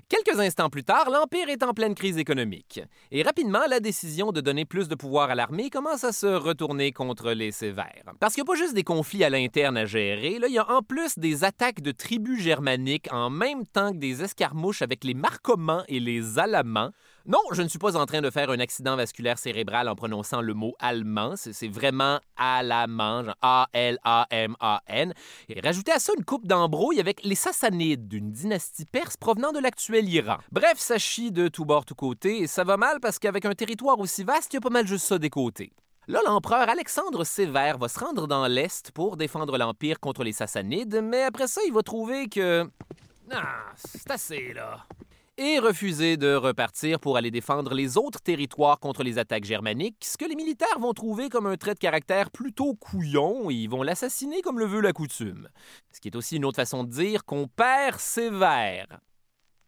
Quelques 0.08 0.40
instants 0.40 0.72
plus 0.72 0.84
tard, 0.84 1.12
l'Empire 1.12 1.48
est 1.48 1.62
en 1.62 1.76
pleine 1.76 1.94
crise 1.94 2.18
économique. 2.18 2.82
Et 3.12 3.22
rapidement, 3.22 3.62
la 3.70 3.80
décision 3.80 4.32
de 4.32 4.42
donner 4.42 4.66
plus 4.66 4.88
de 4.88 4.96
pouvoir 4.96 5.30
à 5.30 5.36
l'armée 5.36 5.70
commence 5.70 6.04
à 6.04 6.12
se 6.12 6.26
retourner 6.26 6.92
contre 6.92 7.34
les 7.34 7.52
Sévères. 7.52 8.14
Parce 8.20 8.34
qu'il 8.34 8.42
n'y 8.44 8.50
a 8.50 8.52
pas 8.52 8.58
juste 8.58 8.74
des 8.74 8.84
conflits 8.84 9.24
à 9.24 9.30
l'interne 9.30 9.78
à 9.78 9.86
gérer, 9.86 10.40
là, 10.40 10.48
il 10.48 10.56
y 10.56 10.58
a 10.58 10.68
en 10.72 10.82
plus 10.82 11.20
des 11.20 11.44
attaques 11.44 11.82
de 11.82 11.92
tribus 11.92 12.42
germaniques 12.42 13.14
en 13.14 13.30
même 13.30 13.68
temps 13.68 13.92
que 13.92 13.98
des 13.98 14.24
escarmouches 14.24 14.82
avec 14.82 15.04
les 15.04 15.14
Marcomans 15.14 15.84
et 15.88 16.00
les 16.00 16.40
Alamans, 16.40 16.90
non, 17.30 17.38
je 17.52 17.62
ne 17.62 17.68
suis 17.68 17.78
pas 17.78 17.96
en 17.96 18.08
train 18.08 18.22
de 18.22 18.32
faire 18.32 18.50
un 18.50 18.58
accident 18.58 18.96
vasculaire 18.96 19.38
cérébral 19.38 19.88
en 19.88 19.96
prononçant 19.96 20.42
le 20.42 20.56
mot 20.56 20.74
allemand. 20.80 21.36
C'est 21.36 21.68
vraiment 21.68 22.20
allemand, 22.36 23.26
A-L-A-M-A-N. 23.44 25.14
Et 25.48 25.62
rajoutez 25.62 25.92
à 25.92 26.00
ça 26.00 26.12
une 26.18 26.26
coupe 26.26 26.48
d'embrouille 26.48 27.00
avec 27.00 27.24
les 27.24 27.36
Sassanides, 27.36 28.08
d'une 28.08 28.32
dynastie 28.32 28.88
perse 28.88 29.16
provenant 29.16 29.52
de 29.52 29.60
l'actuel 29.60 30.10
Iran. 30.10 30.38
Bref, 30.52 30.80
ça 30.80 30.98
chie 30.98 31.32
de 31.32 31.50
tout 31.50 31.66
bord, 31.66 31.86
tout 31.86 31.94
côté, 31.94 32.40
et 32.40 32.48
ça 32.48 32.64
va 32.64 32.78
mal 32.78 33.00
parce 33.00 33.20
qu'avec 33.20 33.46
un 33.46 33.54
territoire 33.54 34.00
aussi 34.00 34.24
vaste, 34.24 34.52
il 34.54 34.56
y 34.56 34.58
a 34.58 34.62
pas 34.62 34.72
mal 34.72 34.88
juste 34.88 35.06
ça 35.06 35.20
des 35.20 35.30
côtés. 35.30 35.72
Là, 36.08 36.22
l'empereur 36.26 36.68
Alexandre 36.68 37.24
Sévère 37.26 37.78
va 37.78 37.90
se 37.90 38.00
rendre 38.00 38.26
dans 38.26 38.48
l'Est 38.48 38.90
pour 38.90 39.18
défendre 39.18 39.56
l'Empire 39.60 40.00
contre 40.00 40.24
les 40.24 40.34
Sassanides, 40.34 41.00
mais 41.04 41.22
après 41.22 41.46
ça, 41.46 41.62
il 41.68 41.74
va 41.74 41.84
trouver 41.84 42.28
que... 42.28 42.68
Ah, 43.32 43.66
c'est 43.76 44.10
assez, 44.10 44.52
là 44.54 44.80
et 45.40 45.58
refuser 45.58 46.18
de 46.18 46.36
repartir 46.36 47.00
pour 47.00 47.16
aller 47.16 47.32
défendre 47.32 47.74
les 47.74 47.98
autres 47.98 48.20
territoires 48.20 48.78
contre 48.78 49.04
les 49.04 49.18
attaques 49.18 49.46
germaniques, 49.46 50.04
ce 50.04 50.18
que 50.18 50.26
les 50.26 50.36
militaires 50.36 50.80
vont 50.80 50.92
trouver 50.92 51.30
comme 51.30 51.48
un 51.48 51.56
trait 51.56 51.76
de 51.76 51.80
caractère 51.80 52.30
plutôt 52.30 52.76
couillon 52.76 53.50
et 53.50 53.54
ils 53.54 53.70
vont 53.70 53.82
l'assassiner 53.82 54.42
comme 54.42 54.60
le 54.60 54.66
veut 54.66 54.82
la 54.82 54.92
coutume. 54.92 55.48
Ce 55.94 56.02
qui 56.02 56.10
est 56.10 56.16
aussi 56.18 56.36
une 56.36 56.44
autre 56.44 56.58
façon 56.58 56.84
de 56.84 56.90
dire 56.90 57.24
qu'on 57.24 57.48
perd 57.48 58.00
sévère. 58.00 59.00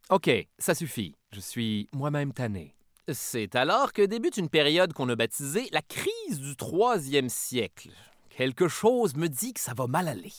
OK, 0.09 0.29
ça 0.59 0.75
suffit. 0.75 1.15
Je 1.31 1.39
suis 1.39 1.87
moi-même 1.93 2.33
tanné. 2.33 2.75
C'est 3.07 3.55
alors 3.55 3.93
que 3.93 4.01
débute 4.01 4.35
une 4.35 4.49
période 4.49 4.91
qu'on 4.91 5.07
a 5.07 5.15
baptisée 5.15 5.69
la 5.71 5.81
crise 5.81 6.39
du 6.41 6.57
troisième 6.57 7.29
siècle. 7.29 7.91
Quelque 8.29 8.67
chose 8.67 9.15
me 9.15 9.29
dit 9.29 9.53
que 9.53 9.61
ça 9.61 9.73
va 9.73 9.87
mal 9.87 10.09
aller. 10.09 10.33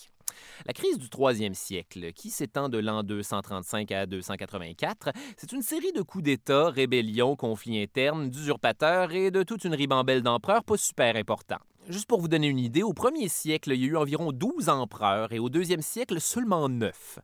La 0.66 0.72
crise 0.72 0.98
du 0.98 1.08
troisième 1.08 1.54
siècle, 1.54 2.12
qui 2.12 2.30
s'étend 2.30 2.68
de 2.68 2.78
l'an 2.78 3.02
235 3.02 3.90
à 3.92 4.06
284, 4.06 5.10
c'est 5.36 5.52
une 5.52 5.62
série 5.62 5.92
de 5.92 6.02
coups 6.02 6.24
d'État, 6.24 6.70
rébellions, 6.70 7.36
conflits 7.36 7.82
internes, 7.82 8.30
d'usurpateurs 8.30 9.12
et 9.12 9.30
de 9.30 9.42
toute 9.42 9.64
une 9.64 9.74
ribambelle 9.74 10.22
d'empereurs 10.22 10.64
pas 10.64 10.76
super 10.76 11.16
importants. 11.16 11.60
Juste 11.88 12.06
pour 12.06 12.20
vous 12.20 12.28
donner 12.28 12.46
une 12.46 12.60
idée, 12.60 12.84
au 12.84 12.92
premier 12.92 13.28
siècle, 13.28 13.72
il 13.72 13.80
y 13.80 13.84
a 13.84 13.88
eu 13.88 13.96
environ 13.96 14.30
12 14.30 14.68
empereurs 14.68 15.32
et 15.32 15.40
au 15.40 15.48
deuxième 15.48 15.82
siècle, 15.82 16.20
seulement 16.20 16.68
9. 16.68 17.18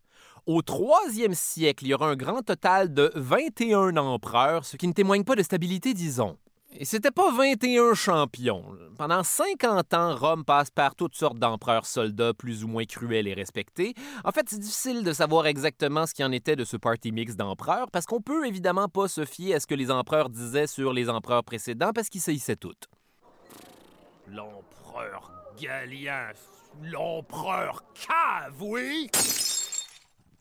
Au 0.47 0.63
troisième 0.63 1.35
siècle, 1.35 1.85
il 1.85 1.89
y 1.89 1.95
aura 1.95 2.09
un 2.09 2.17
grand 2.17 2.43
total 2.43 2.93
de 2.93 3.13
21 3.15 3.97
empereurs, 3.97 4.65
ce 4.65 4.77
qui 4.77 4.89
ne 4.89 4.93
témoigne 4.93 5.23
pas 5.23 5.37
de 5.37 5.43
stabilité, 5.43 5.95
disons. 5.95 6.37
Et 6.81 6.85
c'était 6.85 7.11
pas 7.11 7.33
21 7.33 7.95
champions. 7.95 8.65
Pendant 8.97 9.25
50 9.25 9.95
ans, 9.95 10.15
Rome 10.15 10.45
passe 10.45 10.71
par 10.71 10.95
toutes 10.95 11.17
sortes 11.17 11.37
d'empereurs 11.37 11.87
soldats 11.87 12.33
plus 12.35 12.63
ou 12.63 12.69
moins 12.69 12.85
cruels 12.85 13.27
et 13.27 13.35
respectés. 13.35 13.95
En 14.25 14.31
fait, 14.31 14.49
c'est 14.49 14.61
difficile 14.61 15.03
de 15.03 15.13
savoir 15.13 15.49
exactement 15.49 16.07
ce 16.07 16.15
qu'il 16.15 16.25
en 16.25 16.31
était 16.31 16.55
de 16.55 16.63
ce 16.63 16.77
party 16.77 17.11
mix 17.11 17.35
d'empereurs, 17.35 17.91
parce 17.91 18.07
qu'on 18.07 18.21
peut 18.21 18.47
évidemment 18.47 18.89
pas 18.89 19.09
se 19.09 19.25
fier 19.25 19.55
à 19.55 19.61
ce 19.61 19.67
que 19.67 19.75
les 19.75 19.91
empereurs 19.91 20.29
disaient 20.29 20.69
sur 20.69 20.93
les 20.93 21.09
empereurs 21.09 21.43
précédents, 21.43 21.91
parce 21.93 22.09
qu'ils 22.09 22.21
saisissaient 22.21 22.55
tout. 22.55 22.71
L'empereur 24.29 25.33
Galien, 25.61 26.29
l'empereur 26.81 27.83
cave, 27.93 28.55
oui? 28.61 29.11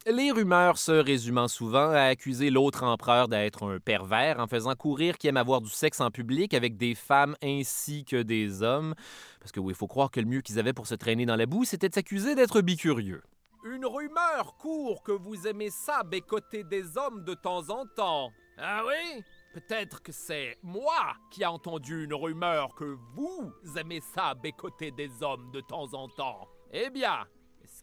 Les 0.10 0.32
rumeurs 0.32 0.78
se 0.78 0.92
résumant 0.92 1.48
souvent 1.48 1.90
à 1.90 2.02
accuser 2.02 2.50
l'autre 2.50 2.84
empereur 2.84 3.28
d'être 3.28 3.64
un 3.64 3.80
pervers 3.80 4.40
en 4.40 4.48
faisant 4.48 4.74
courir 4.74 5.18
qui 5.18 5.28
aime 5.28 5.38
avoir 5.38 5.62
du 5.62 5.70
sexe 5.70 6.00
en 6.00 6.12
public 6.12 6.54
avec 6.54 6.78
des 6.78 6.96
femmes 6.96 7.36
ainsi 7.44 8.06
que 8.06 8.22
des 8.22 8.64
hommes. 8.64 8.96
Parce 9.40 9.52
que 9.52 9.60
oui, 9.60 9.74
il 9.74 9.76
faut 9.76 9.88
croire 9.88 10.10
que 10.10 10.20
le 10.20 10.26
mieux 10.26 10.42
qu'ils 10.42 10.60
avaient 10.60 10.74
pour 10.74 10.88
se 10.88 10.96
traîner 10.96 11.26
dans 11.26 11.36
la 11.36 11.46
boue, 11.46 11.66
c'était 11.66 11.90
de 11.90 11.94
s'accuser 11.94 12.36
d'être 12.36 12.62
bicurieux. 12.62 13.22
Une 13.66 13.86
rumeur 13.86 14.56
court 14.58 15.04
que 15.04 15.12
vous 15.12 15.46
aimez 15.46 15.70
ça 15.70 16.04
bécoter 16.04 16.64
des 16.64 16.98
hommes 16.98 17.26
de 17.26 17.34
temps 17.34 17.70
en 17.70 17.86
temps. 17.86 18.32
Ah 18.58 18.84
oui? 18.88 19.22
Peut-être 19.54 20.02
que 20.02 20.12
c'est 20.14 20.58
moi 20.64 21.16
qui 21.32 21.42
ai 21.42 21.48
entendu 21.48 22.06
une 22.06 22.14
rumeur 22.14 22.76
que 22.76 22.96
vous 23.14 23.52
aimez 23.78 24.02
ça 24.16 24.36
bécoter 24.36 24.92
des 24.92 25.10
hommes 25.22 25.52
de 25.52 25.60
temps 25.60 25.94
en 25.94 26.08
temps. 26.08 26.48
Eh 26.72 26.90
bien, 26.90 27.26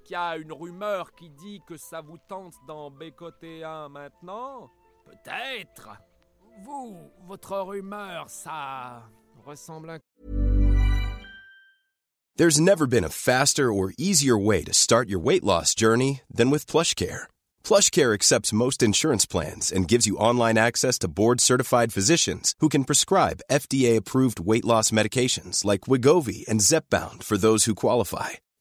qu'il 0.05 0.15
y 0.15 0.17
a 0.17 0.37
une 0.37 0.53
rumeur 0.53 1.13
qui 1.15 1.31
dit 1.31 1.61
que 1.67 1.77
ça 1.77 2.01
vous 2.01 2.19
tente 2.29 2.55
d'en 2.69 2.91
bécoter 2.91 3.65
un 3.65 3.89
maintenant 3.89 4.71
Peut-être. 5.05 5.91
Vous, 6.65 6.97
votre 7.27 7.59
rumeur, 7.59 8.29
ça 8.29 9.03
ressemble 9.45 9.91
à... 9.91 9.99
There's 12.37 12.59
never 12.61 12.87
been 12.87 13.05
a 13.05 13.11
faster 13.11 13.73
or 13.73 13.93
easier 13.97 14.37
way 14.37 14.65
to 14.65 14.73
start 14.73 15.09
your 15.09 15.21
weight 15.21 15.45
loss 15.45 15.73
journey 15.75 16.23
than 16.29 16.51
with 16.51 16.67
PlushCare. 16.67 17.29
PlushCare 17.63 18.13
accepts 18.13 18.53
most 18.53 18.83
insurance 18.83 19.25
plans 19.25 19.71
and 19.71 19.87
gives 19.87 20.07
you 20.09 20.17
online 20.17 20.59
access 20.59 20.99
to 20.99 21.09
board-certified 21.09 21.93
physicians 21.93 22.55
who 22.59 22.69
can 22.69 22.85
prescribe 22.85 23.45
FDA-approved 23.51 24.41
weight 24.41 24.65
loss 24.65 24.91
medications 24.91 25.65
like 25.65 25.83
Wigovi 25.83 26.45
and 26.49 26.61
Zepbound 26.61 27.23
for 27.23 27.37
those 27.37 27.67
who 27.67 27.75
qualify. 27.77 28.31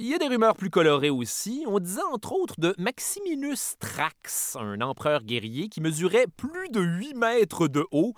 Il 0.00 0.06
y 0.06 0.14
a 0.14 0.18
des 0.18 0.28
rumeurs 0.28 0.54
plus 0.54 0.70
colorées 0.70 1.10
aussi. 1.10 1.64
On 1.66 1.80
disait 1.80 2.00
entre 2.12 2.32
autres 2.32 2.54
de 2.60 2.72
Maximinus 2.78 3.74
Thrax, 3.80 4.54
un 4.54 4.80
empereur 4.80 5.24
guerrier 5.24 5.68
qui 5.68 5.80
mesurait 5.80 6.28
plus 6.36 6.68
de 6.68 6.80
8 6.80 7.14
mètres 7.14 7.66
de 7.66 7.84
haut, 7.90 8.14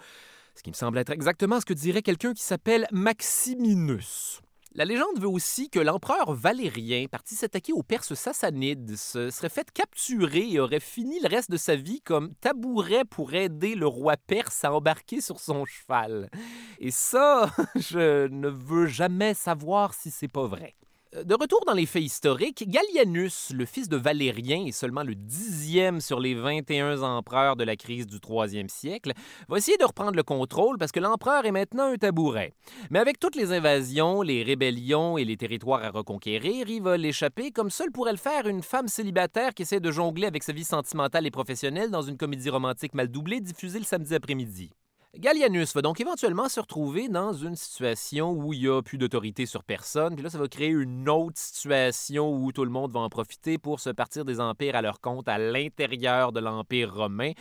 ce 0.55 0.63
qui 0.63 0.69
me 0.69 0.75
semble 0.75 0.99
être 0.99 1.09
exactement 1.09 1.59
ce 1.59 1.65
que 1.65 1.73
dirait 1.73 2.03
quelqu'un 2.03 2.35
qui 2.35 2.43
s'appelle 2.43 2.87
Maximinus. 2.93 4.43
La 4.75 4.85
légende 4.85 5.19
veut 5.21 5.29
aussi 5.29 5.71
que 5.71 5.81
l'empereur 5.81 6.35
Valérien, 6.35 7.07
parti 7.11 7.35
s'attaquer 7.35 7.73
aux 7.73 7.83
Perses 7.83 8.13
sassanides, 8.13 8.95
se 8.99 9.31
serait 9.31 9.49
fait 9.49 9.73
capturer 9.73 10.51
et 10.51 10.61
aurait 10.61 10.81
fini 10.81 11.19
le 11.21 11.29
reste 11.29 11.51
de 11.51 11.57
sa 11.57 11.77
vie 11.77 12.03
comme 12.03 12.35
tabouret 12.43 13.07
pour 13.07 13.33
aider 13.33 13.75
le 13.75 13.87
roi 13.87 14.19
perse 14.19 14.67
à 14.67 14.73
embarquer 14.75 15.23
sur 15.23 15.41
son 15.41 15.65
cheval. 15.65 16.31
Et 16.79 16.91
ça, 16.91 17.51
je 17.75 18.29
ne 18.29 18.49
veux 18.49 18.87
jamais 18.87 19.33
savoir 19.33 19.95
si 19.95 20.11
c'est 20.11 20.29
pas 20.29 20.47
vrai. 20.47 20.75
De 21.13 21.35
retour 21.35 21.65
dans 21.67 21.73
les 21.73 21.87
faits 21.87 22.05
historiques, 22.05 22.69
Gallienus, 22.69 23.51
le 23.53 23.65
fils 23.65 23.89
de 23.89 23.97
Valérien 23.97 24.65
et 24.65 24.71
seulement 24.71 25.03
le 25.03 25.17
dixième 25.17 26.01
sur 26.01 26.21
les 26.21 26.37
21 26.37 27.03
empereurs 27.03 27.57
de 27.57 27.65
la 27.65 27.75
crise 27.75 28.07
du 28.07 28.21
troisième 28.21 28.69
siècle, 28.69 29.15
va 29.49 29.59
essayer 29.59 29.77
de 29.77 29.85
reprendre 29.85 30.15
le 30.15 30.23
contrôle 30.23 30.79
parce 30.79 30.93
que 30.93 31.01
l'empereur 31.01 31.47
est 31.47 31.51
maintenant 31.51 31.93
un 31.93 31.97
tabouret. 31.97 32.53
Mais 32.91 33.01
avec 33.01 33.19
toutes 33.19 33.35
les 33.35 33.51
invasions, 33.51 34.23
les 34.23 34.45
rébellions 34.45 35.19
et 35.19 35.25
les 35.25 35.37
territoires 35.37 35.83
à 35.83 35.91
reconquérir, 35.91 36.71
il 36.71 36.81
va 36.81 36.97
l'échapper 36.97 37.51
comme 37.51 37.71
seule 37.71 37.91
pourrait 37.91 38.13
le 38.13 38.17
faire 38.17 38.47
une 38.47 38.63
femme 38.63 38.87
célibataire 38.87 39.53
qui 39.53 39.63
essaie 39.63 39.81
de 39.81 39.91
jongler 39.91 40.29
avec 40.29 40.45
sa 40.45 40.53
vie 40.53 40.63
sentimentale 40.63 41.27
et 41.27 41.33
professionnelle 41.33 41.91
dans 41.91 42.03
une 42.03 42.19
comédie 42.19 42.51
romantique 42.51 42.95
mal 42.95 43.09
doublée 43.09 43.41
diffusée 43.41 43.81
le 43.81 43.85
samedi 43.85 44.15
après-midi. 44.15 44.71
Gallianus 45.19 45.75
va 45.75 45.83
donc 45.83 46.01
éventuellement 46.01 46.49
se 46.49 46.61
retrouver 46.61 47.09
dans 47.09 47.33
une 47.33 47.57
situation 47.57 48.31
où 48.31 48.53
il 48.53 48.61
n'y 48.61 48.69
a 48.69 48.81
plus 48.81 48.97
d'autorité 48.97 49.45
sur 49.45 49.65
personne, 49.65 50.15
puis 50.15 50.23
là, 50.23 50.31
ça 50.31 50.39
va 50.39 50.47
créer 50.47 50.69
une 50.69 51.09
autre 51.09 51.37
situation 51.37 52.33
où 52.33 52.53
tout 52.53 52.65
le 52.65 52.71
monde 52.71 52.93
va 52.93 53.01
en 53.01 53.09
profiter 53.09 53.59
pour 53.59 53.81
se 53.81 53.91
partir 53.91 54.25
des 54.25 54.41
empires 54.41 54.77
à 54.77 54.83
leur 54.83 55.01
compte 55.01 55.29
à 55.29 55.37
l'intérieur 55.37 56.31
de 56.31 56.39
l'Empire 56.39 56.95
romain. 56.95 57.33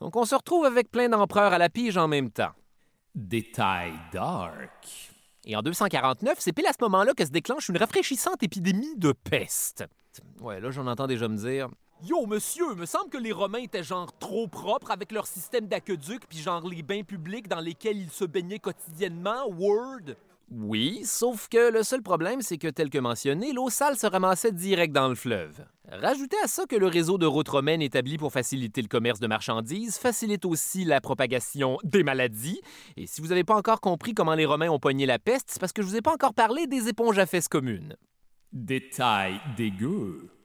Donc, 0.00 0.14
on 0.14 0.24
se 0.24 0.36
retrouve 0.36 0.64
avec 0.66 0.90
plein 0.92 1.08
d'empereurs 1.08 1.52
à 1.52 1.58
la 1.58 1.68
pige 1.68 1.96
en 1.96 2.06
même 2.06 2.30
temps. 2.30 2.52
Détail 3.16 3.92
dark. 4.12 5.12
Et 5.46 5.56
en 5.56 5.62
249, 5.62 6.36
c'est 6.38 6.52
pile 6.52 6.66
à 6.66 6.72
ce 6.72 6.82
moment-là 6.82 7.12
que 7.12 7.24
se 7.24 7.30
déclenche 7.30 7.68
une 7.68 7.76
rafraîchissante 7.76 8.42
épidémie 8.44 8.96
de 8.96 9.10
peste. 9.10 9.84
Ouais, 10.40 10.60
là, 10.60 10.70
j'en 10.70 10.86
entends 10.86 11.08
déjà 11.08 11.26
me 11.26 11.36
dire 11.36 11.68
Yo, 12.04 12.26
monsieur, 12.26 12.74
me 12.74 12.84
semble 12.84 13.08
que 13.08 13.16
les 13.16 13.32
Romains 13.32 13.60
étaient 13.60 13.82
genre 13.82 14.12
trop 14.18 14.46
propres 14.48 14.90
avec 14.90 15.12
leur 15.12 15.26
système 15.26 15.66
d'aqueduc, 15.66 16.26
puis 16.28 16.38
genre 16.38 16.68
les 16.68 16.82
bains 16.82 17.02
publics 17.02 17.48
dans 17.48 17.60
lesquels 17.60 17.96
ils 17.96 18.10
se 18.10 18.26
baignaient 18.26 18.58
quotidiennement, 18.58 19.48
word. 19.48 20.14
Oui, 20.50 21.00
sauf 21.04 21.48
que 21.48 21.72
le 21.72 21.82
seul 21.82 22.02
problème, 22.02 22.42
c'est 22.42 22.58
que, 22.58 22.68
tel 22.68 22.90
que 22.90 22.98
mentionné, 22.98 23.52
l'eau 23.52 23.70
sale 23.70 23.96
se 23.96 24.06
ramassait 24.06 24.52
direct 24.52 24.92
dans 24.92 25.08
le 25.08 25.14
fleuve. 25.14 25.64
Rajoutez 25.90 26.36
à 26.44 26.48
ça 26.48 26.66
que 26.66 26.76
le 26.76 26.86
réseau 26.86 27.16
de 27.16 27.26
routes 27.26 27.48
romaines 27.48 27.82
établi 27.82 28.18
pour 28.18 28.30
faciliter 28.30 28.82
le 28.82 28.88
commerce 28.88 29.18
de 29.18 29.26
marchandises 29.26 29.96
facilite 29.96 30.44
aussi 30.44 30.84
la 30.84 31.00
propagation 31.00 31.78
des 31.82 32.04
maladies. 32.04 32.60
Et 32.98 33.06
si 33.06 33.22
vous 33.22 33.28
n'avez 33.28 33.44
pas 33.44 33.56
encore 33.56 33.80
compris 33.80 34.12
comment 34.12 34.34
les 34.34 34.46
Romains 34.46 34.68
ont 34.68 34.78
pogné 34.78 35.06
la 35.06 35.18
peste, 35.18 35.46
c'est 35.48 35.60
parce 35.60 35.72
que 35.72 35.82
je 35.82 35.86
vous 35.86 35.96
ai 35.96 36.02
pas 36.02 36.12
encore 36.12 36.34
parlé 36.34 36.66
des 36.66 36.88
éponges 36.88 37.18
à 37.18 37.26
fesses 37.26 37.48
communes. 37.48 37.96
Détail 38.52 39.40
dégueu. 39.56 40.35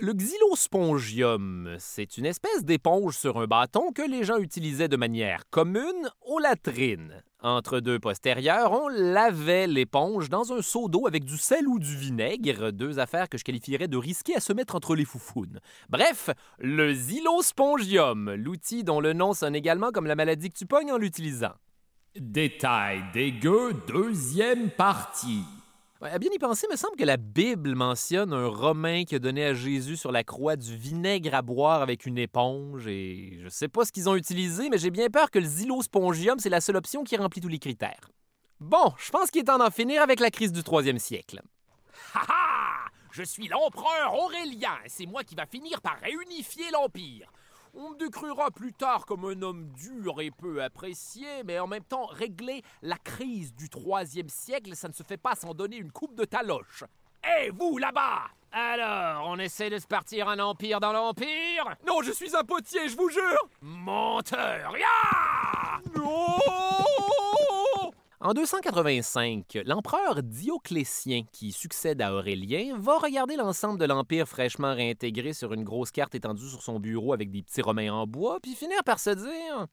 Le 0.00 0.12
xylospongium, 0.12 1.74
c'est 1.80 2.18
une 2.18 2.26
espèce 2.26 2.64
d'éponge 2.64 3.18
sur 3.18 3.36
un 3.38 3.48
bâton 3.48 3.90
que 3.90 4.08
les 4.08 4.22
gens 4.22 4.38
utilisaient 4.38 4.86
de 4.86 4.96
manière 4.96 5.42
commune 5.50 6.08
aux 6.24 6.38
latrines. 6.38 7.24
Entre 7.42 7.80
deux 7.80 7.98
postérieurs, 7.98 8.70
on 8.70 8.86
lavait 8.86 9.66
l'éponge 9.66 10.28
dans 10.28 10.52
un 10.52 10.62
seau 10.62 10.88
d'eau 10.88 11.08
avec 11.08 11.24
du 11.24 11.36
sel 11.36 11.66
ou 11.66 11.80
du 11.80 11.96
vinaigre, 11.96 12.70
deux 12.70 13.00
affaires 13.00 13.28
que 13.28 13.38
je 13.38 13.44
qualifierais 13.44 13.88
de 13.88 13.96
risquées 13.96 14.36
à 14.36 14.40
se 14.40 14.52
mettre 14.52 14.76
entre 14.76 14.94
les 14.94 15.04
foufounes. 15.04 15.58
Bref, 15.88 16.30
le 16.60 16.92
xylospongium, 16.92 18.34
l'outil 18.34 18.84
dont 18.84 19.00
le 19.00 19.14
nom 19.14 19.32
sonne 19.32 19.56
également 19.56 19.90
comme 19.90 20.06
la 20.06 20.14
maladie 20.14 20.50
que 20.50 20.58
tu 20.58 20.66
pognes 20.66 20.92
en 20.92 20.98
l'utilisant. 20.98 21.54
Détail 22.14 23.02
dégueu, 23.12 23.72
deuxième 23.88 24.70
partie. 24.70 25.42
À 26.00 26.20
bien 26.20 26.30
y 26.32 26.38
penser, 26.38 26.66
il 26.70 26.72
me 26.72 26.76
semble 26.76 26.94
que 26.96 27.04
la 27.04 27.16
Bible 27.16 27.74
mentionne 27.74 28.32
un 28.32 28.46
Romain 28.46 29.02
qui 29.02 29.16
a 29.16 29.18
donné 29.18 29.44
à 29.44 29.52
Jésus 29.52 29.96
sur 29.96 30.12
la 30.12 30.22
croix 30.22 30.54
du 30.54 30.76
vinaigre 30.76 31.34
à 31.34 31.42
boire 31.42 31.82
avec 31.82 32.06
une 32.06 32.18
éponge, 32.18 32.86
et 32.86 33.36
je 33.42 33.48
sais 33.48 33.66
pas 33.66 33.84
ce 33.84 33.90
qu'ils 33.90 34.08
ont 34.08 34.14
utilisé, 34.14 34.68
mais 34.70 34.78
j'ai 34.78 34.92
bien 34.92 35.08
peur 35.10 35.28
que 35.28 35.40
le 35.40 35.46
xylospongium, 35.46 36.38
c'est 36.38 36.50
la 36.50 36.60
seule 36.60 36.76
option 36.76 37.02
qui 37.02 37.16
remplit 37.16 37.40
tous 37.40 37.48
les 37.48 37.58
critères. 37.58 38.10
Bon, 38.60 38.94
je 38.96 39.10
pense 39.10 39.32
qu'il 39.32 39.40
est 39.40 39.44
temps 39.46 39.58
d'en 39.58 39.72
finir 39.72 40.00
avec 40.00 40.20
la 40.20 40.30
crise 40.30 40.52
du 40.52 40.62
troisième 40.62 41.00
siècle. 41.00 41.42
Ha 42.14 42.20
ha! 42.28 42.90
Je 43.10 43.24
suis 43.24 43.48
l'empereur 43.48 44.14
Aurélien, 44.14 44.78
et 44.84 44.88
c'est 44.88 45.06
moi 45.06 45.24
qui 45.24 45.34
va 45.34 45.46
finir 45.46 45.80
par 45.80 45.98
réunifier 46.00 46.70
l'Empire. 46.72 47.32
On 47.80 47.90
me 47.90 47.96
décrira 47.96 48.50
plus 48.50 48.72
tard 48.72 49.06
comme 49.06 49.24
un 49.24 49.40
homme 49.40 49.68
dur 49.68 50.20
et 50.20 50.32
peu 50.32 50.60
apprécié, 50.60 51.44
mais 51.44 51.60
en 51.60 51.68
même 51.68 51.84
temps, 51.84 52.06
régler 52.06 52.64
la 52.82 52.96
crise 52.96 53.54
du 53.54 53.68
troisième 53.68 54.28
siècle, 54.28 54.74
ça 54.74 54.88
ne 54.88 54.92
se 54.92 55.04
fait 55.04 55.16
pas 55.16 55.36
sans 55.36 55.54
donner 55.54 55.76
une 55.76 55.92
coupe 55.92 56.16
de 56.16 56.24
taloche. 56.24 56.82
Hé, 57.22 57.50
vous, 57.50 57.78
là-bas? 57.78 58.24
Alors, 58.50 59.28
on 59.28 59.38
essaie 59.38 59.70
de 59.70 59.78
se 59.78 59.86
partir 59.86 60.28
un 60.28 60.40
empire 60.40 60.80
dans 60.80 60.92
l'empire? 60.92 61.76
Non, 61.86 62.02
je 62.02 62.10
suis 62.10 62.34
un 62.34 62.42
potier, 62.42 62.88
je 62.88 62.96
vous 62.96 63.10
jure! 63.10 63.48
Menteur 63.62 64.76
Ya 64.76 65.80
Non 65.94 66.97
en 68.20 68.34
285, 68.34 69.60
l'empereur 69.64 70.24
Dioclétien, 70.24 71.22
qui 71.30 71.52
succède 71.52 72.02
à 72.02 72.12
Aurélien, 72.12 72.76
va 72.76 72.98
regarder 72.98 73.36
l'ensemble 73.36 73.78
de 73.78 73.84
l'Empire 73.84 74.28
fraîchement 74.28 74.74
réintégré 74.74 75.32
sur 75.32 75.52
une 75.52 75.62
grosse 75.62 75.92
carte 75.92 76.16
étendue 76.16 76.48
sur 76.48 76.60
son 76.62 76.80
bureau 76.80 77.12
avec 77.12 77.30
des 77.30 77.44
petits 77.44 77.62
romains 77.62 77.92
en 77.92 78.08
bois, 78.08 78.40
puis 78.42 78.56
finir 78.56 78.82
par 78.82 78.98
se 78.98 79.10
dire 79.10 79.68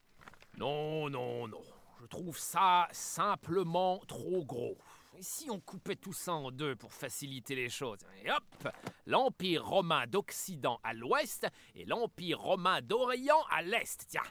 Non, 0.59 1.09
non, 1.09 1.47
non, 1.47 1.61
je 1.99 2.05
trouve 2.05 2.37
ça 2.37 2.87
simplement 2.91 3.99
trop 4.07 4.45
gros. 4.45 4.77
Et 5.17 5.23
si 5.23 5.49
on 5.49 5.59
coupait 5.59 5.95
tout 5.95 6.13
ça 6.13 6.33
en 6.33 6.51
deux 6.51 6.75
pour 6.75 6.93
faciliter 6.93 7.55
les 7.55 7.69
choses 7.69 7.99
Et 8.23 8.29
hop 8.29 8.73
L'Empire 9.07 9.65
romain 9.65 10.05
d'Occident 10.05 10.79
à 10.83 10.93
l'ouest 10.93 11.47
et 11.73 11.85
l'Empire 11.85 12.41
romain 12.41 12.81
d'Orient 12.83 13.41
à 13.49 13.63
l'est, 13.63 14.05
tiens 14.07 14.21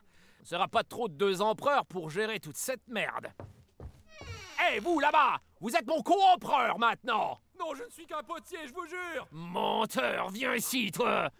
Ce 0.42 0.50
sera 0.50 0.68
pas 0.68 0.84
trop 0.84 1.08
de 1.08 1.14
deux 1.14 1.40
empereurs 1.40 1.86
pour 1.86 2.10
gérer 2.10 2.38
toute 2.38 2.58
cette 2.58 2.86
merde 2.86 3.32
Hé, 4.72 4.78
vous 4.80 4.98
là-bas 5.00 5.38
Vous 5.60 5.74
êtes 5.76 5.86
mon 5.86 6.02
co-empereur 6.02 6.78
maintenant. 6.78 7.38
Non, 7.58 7.74
je 7.74 7.84
ne 7.84 7.90
suis 7.90 8.06
qu'un 8.06 8.22
potier, 8.22 8.58
je 8.66 8.72
vous 8.72 8.86
jure. 8.86 9.26
Menteur, 9.30 10.30
viens 10.30 10.54
ici, 10.54 10.90
toi 10.90 11.30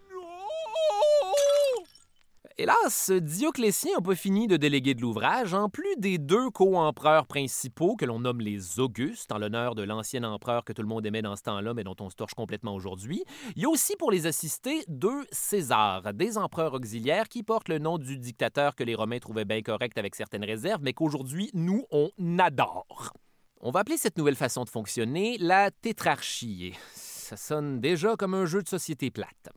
Hélas, 2.57 3.11
Dioclétien 3.11 3.97
n'a 3.97 4.01
pas 4.01 4.15
fini 4.15 4.47
de 4.47 4.57
déléguer 4.57 4.95
de 4.95 5.01
l'ouvrage, 5.01 5.55
en 5.55 5.69
plus 5.69 5.97
des 5.99 6.19
deux 6.19 6.51
co-empereurs 6.51 7.27
principaux 7.27 7.97
que 7.97 8.05
l'on 8.05 8.21
nomme 8.21 8.41
les 8.41 8.79
Augustes, 8.79 9.33
en 9.33 9.39
l'honneur 9.39 9.75
de 9.75 9.83
l'ancien 9.83 10.23
empereur 10.23 10.65
que 10.65 10.73
tout 10.73 10.83
le 10.83 10.87
monde 10.87 11.05
aimait 11.05 11.21
dans 11.21 11.35
ce 11.35 11.43
temps-là, 11.43 11.75
mais 11.75 11.83
dont 11.83 11.97
on 11.99 12.11
se 12.11 12.15
torche 12.15 12.35
complètement 12.35 12.73
aujourd'hui. 12.77 13.25
Il 13.57 13.63
y 13.63 13.65
a 13.65 13.69
aussi 13.69 13.97
pour 13.97 14.13
les 14.13 14.27
assister 14.27 14.85
deux 14.87 15.25
Césars, 15.33 16.15
des 16.15 16.39
empereurs 16.39 16.75
auxiliaires 16.75 17.29
qui 17.29 17.43
portent 17.43 17.69
le 17.69 17.81
nom 17.81 17.99
du 17.99 18.19
dictateur 18.19 18.77
que 18.77 18.85
les 18.85 18.95
Romains 18.95 19.19
trouvaient 19.19 19.45
bien 19.45 19.61
correct 19.61 19.99
avec 19.99 20.15
certaines 20.15 20.45
réserves, 20.45 20.81
mais 20.81 20.93
qu'aujourd'hui, 20.93 21.51
nous, 21.55 21.85
on 21.91 22.13
adore. 22.39 23.15
On 23.63 23.73
va 23.73 23.81
appeler 23.81 23.97
cette 23.97 24.17
nouvelle 24.17 24.37
façon 24.37 24.63
de 24.63 24.69
fonctionner 24.69 25.39
la 25.41 25.73
tétrarchie. 25.73 26.75
Ça 26.93 27.37
sonne 27.37 27.81
déjà 27.81 28.15
comme 28.15 28.35
un 28.35 28.47
jeu 28.47 28.63
de 28.63 28.69
société 28.69 29.11
plate. 29.11 29.51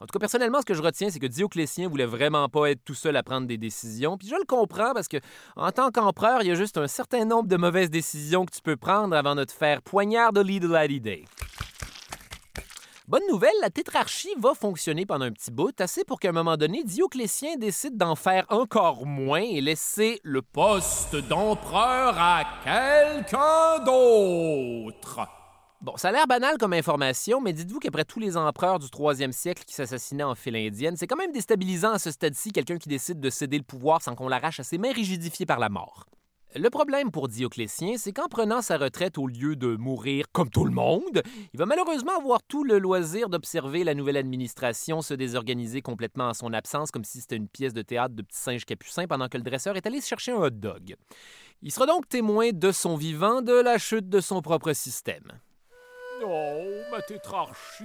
En 0.00 0.06
tout 0.06 0.12
cas, 0.12 0.18
personnellement, 0.18 0.60
ce 0.60 0.66
que 0.66 0.74
je 0.74 0.82
retiens, 0.82 1.10
c'est 1.10 1.20
que 1.20 1.26
Dioclétien 1.26 1.88
voulait 1.88 2.06
vraiment 2.06 2.48
pas 2.48 2.70
être 2.70 2.84
tout 2.84 2.94
seul 2.94 3.16
à 3.16 3.22
prendre 3.22 3.46
des 3.46 3.58
décisions. 3.58 4.18
Puis 4.18 4.28
je 4.28 4.34
le 4.34 4.44
comprends 4.44 4.92
parce 4.92 5.08
que, 5.08 5.18
en 5.56 5.70
tant 5.70 5.90
qu'empereur, 5.90 6.42
il 6.42 6.48
y 6.48 6.50
a 6.50 6.54
juste 6.54 6.78
un 6.78 6.88
certain 6.88 7.24
nombre 7.24 7.48
de 7.48 7.56
mauvaises 7.56 7.90
décisions 7.90 8.44
que 8.44 8.52
tu 8.52 8.60
peux 8.60 8.76
prendre 8.76 9.16
avant 9.16 9.34
de 9.34 9.44
te 9.44 9.52
faire 9.52 9.82
poignard 9.82 10.32
de 10.32 10.40
l'idée. 10.40 11.24
Bonne 13.06 13.22
nouvelle, 13.30 13.52
la 13.60 13.68
tétrarchie 13.68 14.34
va 14.38 14.54
fonctionner 14.54 15.04
pendant 15.04 15.26
un 15.26 15.30
petit 15.30 15.50
bout, 15.50 15.78
assez 15.78 16.04
pour 16.04 16.18
qu'à 16.18 16.30
un 16.30 16.32
moment 16.32 16.56
donné, 16.56 16.82
Dioclétien 16.84 17.56
décide 17.56 17.98
d'en 17.98 18.14
faire 18.14 18.46
encore 18.48 19.04
moins 19.04 19.42
et 19.42 19.60
laisser 19.60 20.20
le 20.22 20.40
poste 20.40 21.14
d'empereur 21.14 22.14
à 22.18 22.44
quelqu'un 22.64 23.84
d'autre. 23.84 25.43
Bon, 25.84 25.98
ça 25.98 26.08
a 26.08 26.12
l'air 26.12 26.26
banal 26.26 26.56
comme 26.56 26.72
information, 26.72 27.42
mais 27.42 27.52
dites-vous 27.52 27.78
qu'après 27.78 28.06
tous 28.06 28.18
les 28.18 28.38
empereurs 28.38 28.78
du 28.78 28.88
troisième 28.88 29.32
siècle 29.32 29.64
qui 29.66 29.74
s'assassinaient 29.74 30.22
en 30.22 30.34
file 30.34 30.56
indienne, 30.56 30.96
c'est 30.96 31.06
quand 31.06 31.18
même 31.18 31.30
déstabilisant 31.30 31.92
à 31.92 31.98
ce 31.98 32.10
stade-ci 32.10 32.52
quelqu'un 32.52 32.78
qui 32.78 32.88
décide 32.88 33.20
de 33.20 33.28
céder 33.28 33.58
le 33.58 33.64
pouvoir 33.64 34.00
sans 34.00 34.14
qu'on 34.14 34.28
l'arrache 34.28 34.60
à 34.60 34.62
ses 34.62 34.78
mains 34.78 34.92
rigidifiées 34.92 35.44
par 35.44 35.58
la 35.58 35.68
mort. 35.68 36.06
Le 36.56 36.70
problème 36.70 37.10
pour 37.10 37.28
Dioclétien, 37.28 37.98
c'est 37.98 38.12
qu'en 38.12 38.28
prenant 38.28 38.62
sa 38.62 38.78
retraite 38.78 39.18
au 39.18 39.26
lieu 39.26 39.56
de 39.56 39.76
mourir 39.76 40.24
comme 40.32 40.48
tout 40.48 40.64
le 40.64 40.70
monde, 40.70 41.22
il 41.52 41.58
va 41.58 41.66
malheureusement 41.66 42.16
avoir 42.16 42.42
tout 42.44 42.64
le 42.64 42.78
loisir 42.78 43.28
d'observer 43.28 43.84
la 43.84 43.92
nouvelle 43.92 44.16
administration 44.16 45.02
se 45.02 45.12
désorganiser 45.12 45.82
complètement 45.82 46.28
en 46.28 46.34
son 46.34 46.54
absence, 46.54 46.92
comme 46.92 47.04
si 47.04 47.20
c'était 47.20 47.36
une 47.36 47.48
pièce 47.48 47.74
de 47.74 47.82
théâtre 47.82 48.14
de 48.14 48.22
petits 48.22 48.40
singes 48.40 48.64
capucins 48.64 49.06
pendant 49.06 49.28
que 49.28 49.36
le 49.36 49.44
dresseur 49.44 49.76
est 49.76 49.86
allé 49.86 50.00
chercher 50.00 50.32
un 50.32 50.36
hot 50.36 50.48
dog. 50.48 50.96
Il 51.60 51.70
sera 51.70 51.84
donc 51.84 52.08
témoin 52.08 52.52
de 52.54 52.72
son 52.72 52.96
vivant 52.96 53.42
de 53.42 53.52
la 53.52 53.76
chute 53.76 54.08
de 54.08 54.20
son 54.20 54.40
propre 54.40 54.72
système. 54.72 55.30
Oh, 56.22 56.62
ma 56.90 57.02
tétrarchie 57.02 57.84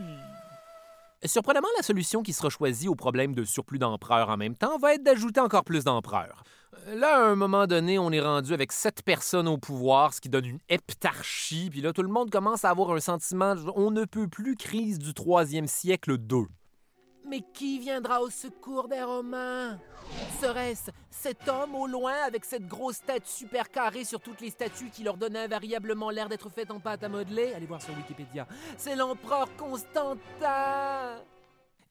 Surprenamment, 1.26 1.68
la 1.76 1.84
solution 1.84 2.22
qui 2.22 2.32
sera 2.32 2.50
choisie 2.50 2.88
au 2.88 2.96
problème 2.96 3.34
de 3.34 3.44
surplus 3.44 3.80
d'empereurs 3.80 4.30
en 4.30 4.38
même 4.38 4.56
temps 4.56 4.78
va 4.78 4.94
être 4.94 5.04
d'ajouter 5.04 5.42
encore 5.42 5.66
plus 5.66 5.84
d'empereurs. 5.84 6.44
Là, 6.88 7.18
à 7.18 7.28
un 7.28 7.36
moment 7.36 7.68
donné, 7.68 8.00
on 8.00 8.12
est 8.12 8.22
rendu 8.22 8.54
avec 8.54 8.72
sept 8.72 9.04
personnes 9.04 9.48
au 9.48 9.58
pouvoir, 9.58 10.14
ce 10.14 10.22
qui 10.22 10.30
donne 10.30 10.46
une 10.46 10.60
heptarchie, 10.70 11.70
puis 11.70 11.82
là, 11.82 11.92
tout 11.92 12.04
le 12.04 12.10
monde 12.10 12.30
commence 12.30 12.64
à 12.64 12.70
avoir 12.70 12.92
un 12.92 13.00
sentiment 13.00 13.56
on 13.76 13.92
ne 13.92 14.06
peut 14.06 14.28
plus 14.28 14.56
crise 14.56 14.98
du 15.00 15.14
troisième 15.14 15.68
siècle 15.68 16.18
2. 16.18 16.46
Mais 17.30 17.42
qui 17.54 17.78
viendra 17.78 18.22
au 18.22 18.30
secours 18.32 18.88
des 18.88 19.04
Romains? 19.04 19.80
Serait-ce 20.42 20.90
cet 21.12 21.48
homme 21.48 21.76
au 21.76 21.86
loin 21.86 22.16
avec 22.26 22.44
cette 22.44 22.66
grosse 22.66 23.02
tête 23.02 23.28
super 23.28 23.70
carrée 23.70 24.04
sur 24.04 24.20
toutes 24.20 24.42
les 24.42 24.50
statues 24.50 24.90
qui 24.90 25.04
leur 25.04 25.16
donnait 25.16 25.44
invariablement 25.44 26.10
l'air 26.10 26.28
d'être 26.28 26.50
faites 26.50 26.72
en 26.72 26.80
pâte 26.80 27.04
à 27.04 27.10
modeler? 27.10 27.54
Allez 27.54 27.68
voir 27.68 27.82
sur 27.82 27.96
Wikipédia. 27.96 28.48
C'est 28.78 28.96
l'empereur 28.96 29.48
Constantin 29.58 31.22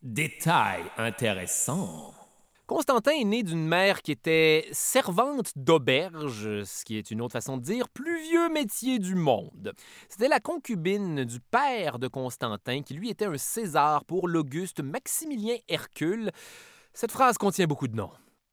Détail 0.03 0.83
intéressant. 0.97 2.18
Constantin 2.69 3.13
est 3.13 3.25
né 3.25 3.43
d'une 3.43 3.67
mère 3.67 4.03
qui 4.03 4.13
était 4.13 4.69
servante 4.73 5.53
d'auberge, 5.57 6.65
ce 6.65 6.85
qui 6.85 6.99
est 6.99 7.11
une 7.11 7.23
autre 7.23 7.33
façon 7.33 7.57
de 7.57 7.63
dire 7.63 7.89
plus 7.89 8.21
vieux 8.21 8.51
métier 8.51 8.99
du 8.99 9.15
monde. 9.15 9.73
C'était 10.11 10.29
la 10.29 10.39
concubine 10.39 11.25
du 11.25 11.41
père 11.41 11.99
de 11.99 12.09
Constantin, 12.09 12.83
qui 12.83 12.93
lui 12.93 13.09
était 13.09 13.25
un 13.25 13.39
César 13.39 14.05
pour 14.05 14.29
l'Auguste 14.29 14.81
Maximilien 14.81 15.57
Hercule. 15.67 16.31
Cette 16.93 17.11
phrase 17.11 17.39
contient 17.39 17.67
beaucoup 17.67 17.89
de 17.89 17.97
noms. 17.97 18.11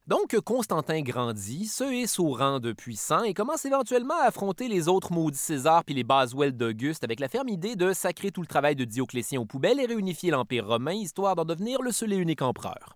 Donc, 0.08 0.39
Constantin 0.39 1.01
grandit, 1.01 1.65
se 1.65 1.84
hisse 1.84 2.17
au 2.17 2.30
rang 2.30 2.62
de 2.62 2.71
puissant 2.71 3.23
et 3.23 3.34
commence 3.34 3.65
éventuellement 3.65 4.21
à 4.21 4.28
affronter 4.28 4.69
les 4.69 4.88
autres 4.88 5.12
maudits 5.12 5.38
Césars 5.38 5.84
puis 5.84 5.93
les 5.93 6.06
Baswell 6.06 6.56
d'Auguste 6.56 7.04
avec 7.04 7.19
la 7.19 7.28
ferme 7.28 7.49
idée 7.49 7.75
de 7.75 7.91
sacrer 7.91 8.32
tout 8.32 8.41
le 8.41 8.47
travail 8.47 8.78
de 8.78 8.86
Dioclétien 8.86 9.41
aux 9.41 9.45
poubelles 9.45 9.82
et 9.82 9.88
réunifier 9.88 10.32
l'Empire 10.32 10.67
romain, 10.67 10.93
histoire 10.93 11.36
d'en 11.36 11.43
devenir 11.43 11.82
le 11.82 11.91
seul 11.91 12.13
et 12.13 12.17
unique 12.17 12.41
empereur. 12.41 12.95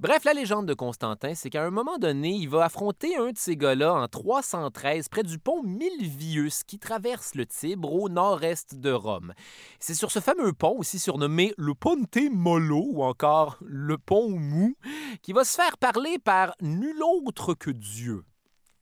Bref, 0.00 0.22
la 0.22 0.32
légende 0.32 0.66
de 0.66 0.74
Constantin, 0.74 1.34
c'est 1.34 1.50
qu'à 1.50 1.64
un 1.64 1.70
moment 1.70 1.98
donné, 1.98 2.30
il 2.30 2.48
va 2.48 2.66
affronter 2.66 3.16
un 3.16 3.32
de 3.32 3.36
ces 3.36 3.56
gars-là 3.56 3.94
en 3.94 4.06
313 4.06 5.08
près 5.08 5.24
du 5.24 5.40
pont 5.40 5.64
Milvius 5.64 6.62
qui 6.62 6.78
traverse 6.78 7.34
le 7.34 7.46
Tibre 7.46 7.92
au 7.92 8.08
nord-est 8.08 8.76
de 8.76 8.92
Rome. 8.92 9.34
C'est 9.80 9.94
sur 9.94 10.12
ce 10.12 10.20
fameux 10.20 10.52
pont, 10.52 10.78
aussi 10.78 11.00
surnommé 11.00 11.52
le 11.58 11.74
Ponte 11.74 12.16
Molo 12.30 12.86
ou 12.92 13.02
encore 13.02 13.58
le 13.60 13.98
pont 13.98 14.30
mou, 14.30 14.76
qui 15.20 15.32
va 15.32 15.42
se 15.42 15.56
faire 15.56 15.76
parler 15.78 16.20
par 16.20 16.54
nul 16.60 17.02
autre 17.02 17.54
que 17.54 17.72
Dieu. 17.72 18.24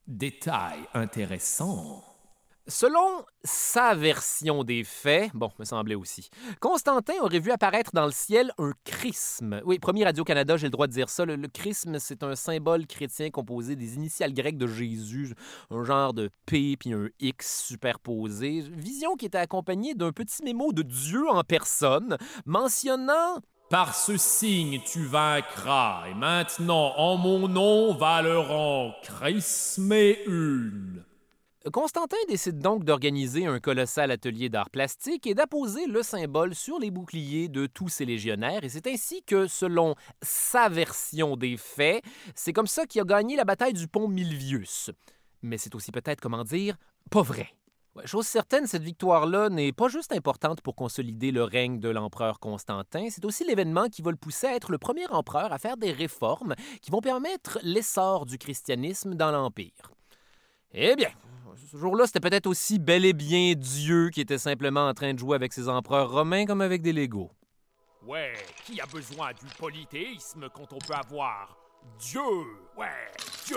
Détail 0.07 0.81
intéressant. 0.93 2.16
Selon 2.69 3.25
sa 3.45 3.95
version 3.95 4.65
des 4.65 4.83
faits, 4.83 5.31
bon, 5.35 5.53
me 5.61 5.65
semblait 5.65 5.95
aussi, 5.95 6.31
Constantin 6.59 7.13
aurait 7.21 7.39
vu 7.39 7.53
apparaître 7.53 7.93
dans 7.95 8.07
le 8.07 8.11
ciel 8.11 8.51
un 8.59 8.73
chrisme. 8.85 9.61
Oui, 9.65 9.79
premier 9.79 10.03
Radio-Canada, 10.03 10.57
j'ai 10.57 10.67
le 10.67 10.73
droit 10.73 10.89
de 10.89 10.93
dire 10.93 11.09
ça. 11.09 11.25
Le, 11.25 11.37
chrisme, 11.47 12.01
c'est 12.01 12.25
un 12.25 12.35
symbole 12.35 12.89
chrétien 12.89 13.31
composé 13.31 13.77
des 13.77 13.95
initiales 13.95 14.35
grecques 14.35 14.59
de 14.59 14.67
Jésus, 14.67 15.33
un 15.71 15.85
genre 15.85 16.13
de 16.13 16.29
P 16.47 16.77
puis 16.77 16.93
un 16.93 17.09
X 17.21 17.63
superposé. 17.67 18.65
Vision 18.69 19.15
qui 19.15 19.27
était 19.27 19.39
accompagnée 19.39 19.95
d'un 19.95 20.11
petit 20.11 20.43
mémo 20.43 20.73
de 20.73 20.83
Dieu 20.83 21.29
en 21.29 21.45
personne, 21.45 22.19
mentionnant 22.47 23.39
Par 23.71 23.95
ce 23.95 24.17
signe 24.17 24.81
tu 24.85 25.05
vaincras, 25.05 26.09
et 26.11 26.15
maintenant 26.15 26.95
en 26.97 27.17
mon 27.17 27.47
nom 27.47 27.95
va 27.95 28.23
le 28.23 28.41
rang 28.41 28.93
chrismé 29.05 30.19
une. 30.27 31.06
Constantin 31.73 32.17
décide 32.29 32.61
donc 32.61 32.85
d'organiser 32.85 33.47
un 33.47 33.59
colossal 33.59 34.13
atelier 34.13 34.49
d'art 34.49 34.71
plastique 34.71 35.27
et 35.27 35.35
d'apposer 35.35 35.87
le 35.87 36.03
symbole 36.05 36.55
sur 36.55 36.79
les 36.79 36.93
boucliers 36.93 37.49
de 37.49 37.67
tous 37.67 37.89
ses 37.89 38.05
légionnaires. 38.05 38.63
Et 38.63 38.69
c'est 38.69 38.87
ainsi 38.87 39.23
que, 39.25 39.49
selon 39.49 39.97
sa 40.23 40.69
version 40.69 41.37
des 41.37 41.57
faits, 41.57 42.05
c'est 42.37 42.53
comme 42.53 42.69
ça 42.69 42.87
qu'il 42.87 43.01
a 43.01 43.05
gagné 43.05 43.35
la 43.35 43.45
bataille 43.45 43.73
du 43.73 43.89
pont 43.89 44.07
Milvius. 44.07 44.91
Mais 45.43 45.59
c'est 45.59 45.75
aussi 45.75 45.91
peut-être, 45.91 46.21
comment 46.21 46.45
dire, 46.45 46.77
pas 47.11 47.23
vrai. 47.23 47.49
Chose 48.05 48.27
certaine, 48.27 48.67
cette 48.67 48.83
victoire-là 48.83 49.49
n'est 49.49 49.73
pas 49.73 49.89
juste 49.89 50.13
importante 50.13 50.61
pour 50.61 50.77
consolider 50.77 51.33
le 51.33 51.43
règne 51.43 51.81
de 51.81 51.89
l'empereur 51.89 52.39
Constantin, 52.39 53.09
c'est 53.11 53.25
aussi 53.25 53.45
l'événement 53.45 53.89
qui 53.89 54.03
va 54.03 54.11
le 54.11 54.17
pousser 54.19 54.47
à 54.47 54.55
être 54.55 54.71
le 54.71 54.79
premier 54.79 55.07
empereur 55.09 55.53
à 55.53 55.59
faire 55.59 55.79
des 55.79 55.93
réformes 55.93 56.55
qui 56.83 56.91
vont 56.91 57.01
permettre 57.01 57.59
l'essor 57.63 58.27
du 58.27 58.39
christianisme 58.39 59.15
dans 59.15 59.33
l'Empire. 59.33 59.91
Eh 60.73 60.95
bien, 60.95 61.11
ce 61.57 61.77
jour-là, 61.77 62.07
c'était 62.07 62.21
peut-être 62.21 62.47
aussi 62.47 62.79
bel 62.79 63.05
et 63.05 63.13
bien 63.13 63.55
Dieu 63.55 64.11
qui 64.11 64.21
était 64.21 64.39
simplement 64.39 64.89
en 64.89 64.95
train 64.95 65.15
de 65.15 65.19
jouer 65.19 65.35
avec 65.35 65.53
ses 65.53 65.69
empereurs 65.69 66.11
romains 66.11 66.47
comme 66.47 66.61
avec 66.61 66.83
des 66.83 66.93
Legos. 66.93 67.31
Ouais, 68.05 68.35
qui 68.65 68.81
a 68.81 68.87
besoin 68.87 69.33
du 69.33 69.47
polythéisme 69.59 70.49
quand 70.55 70.73
on 70.73 70.79
peut 70.79 70.95
avoir 70.95 71.57
Dieu 71.99 72.21
Ouais, 72.77 72.87
Dieu 73.47 73.57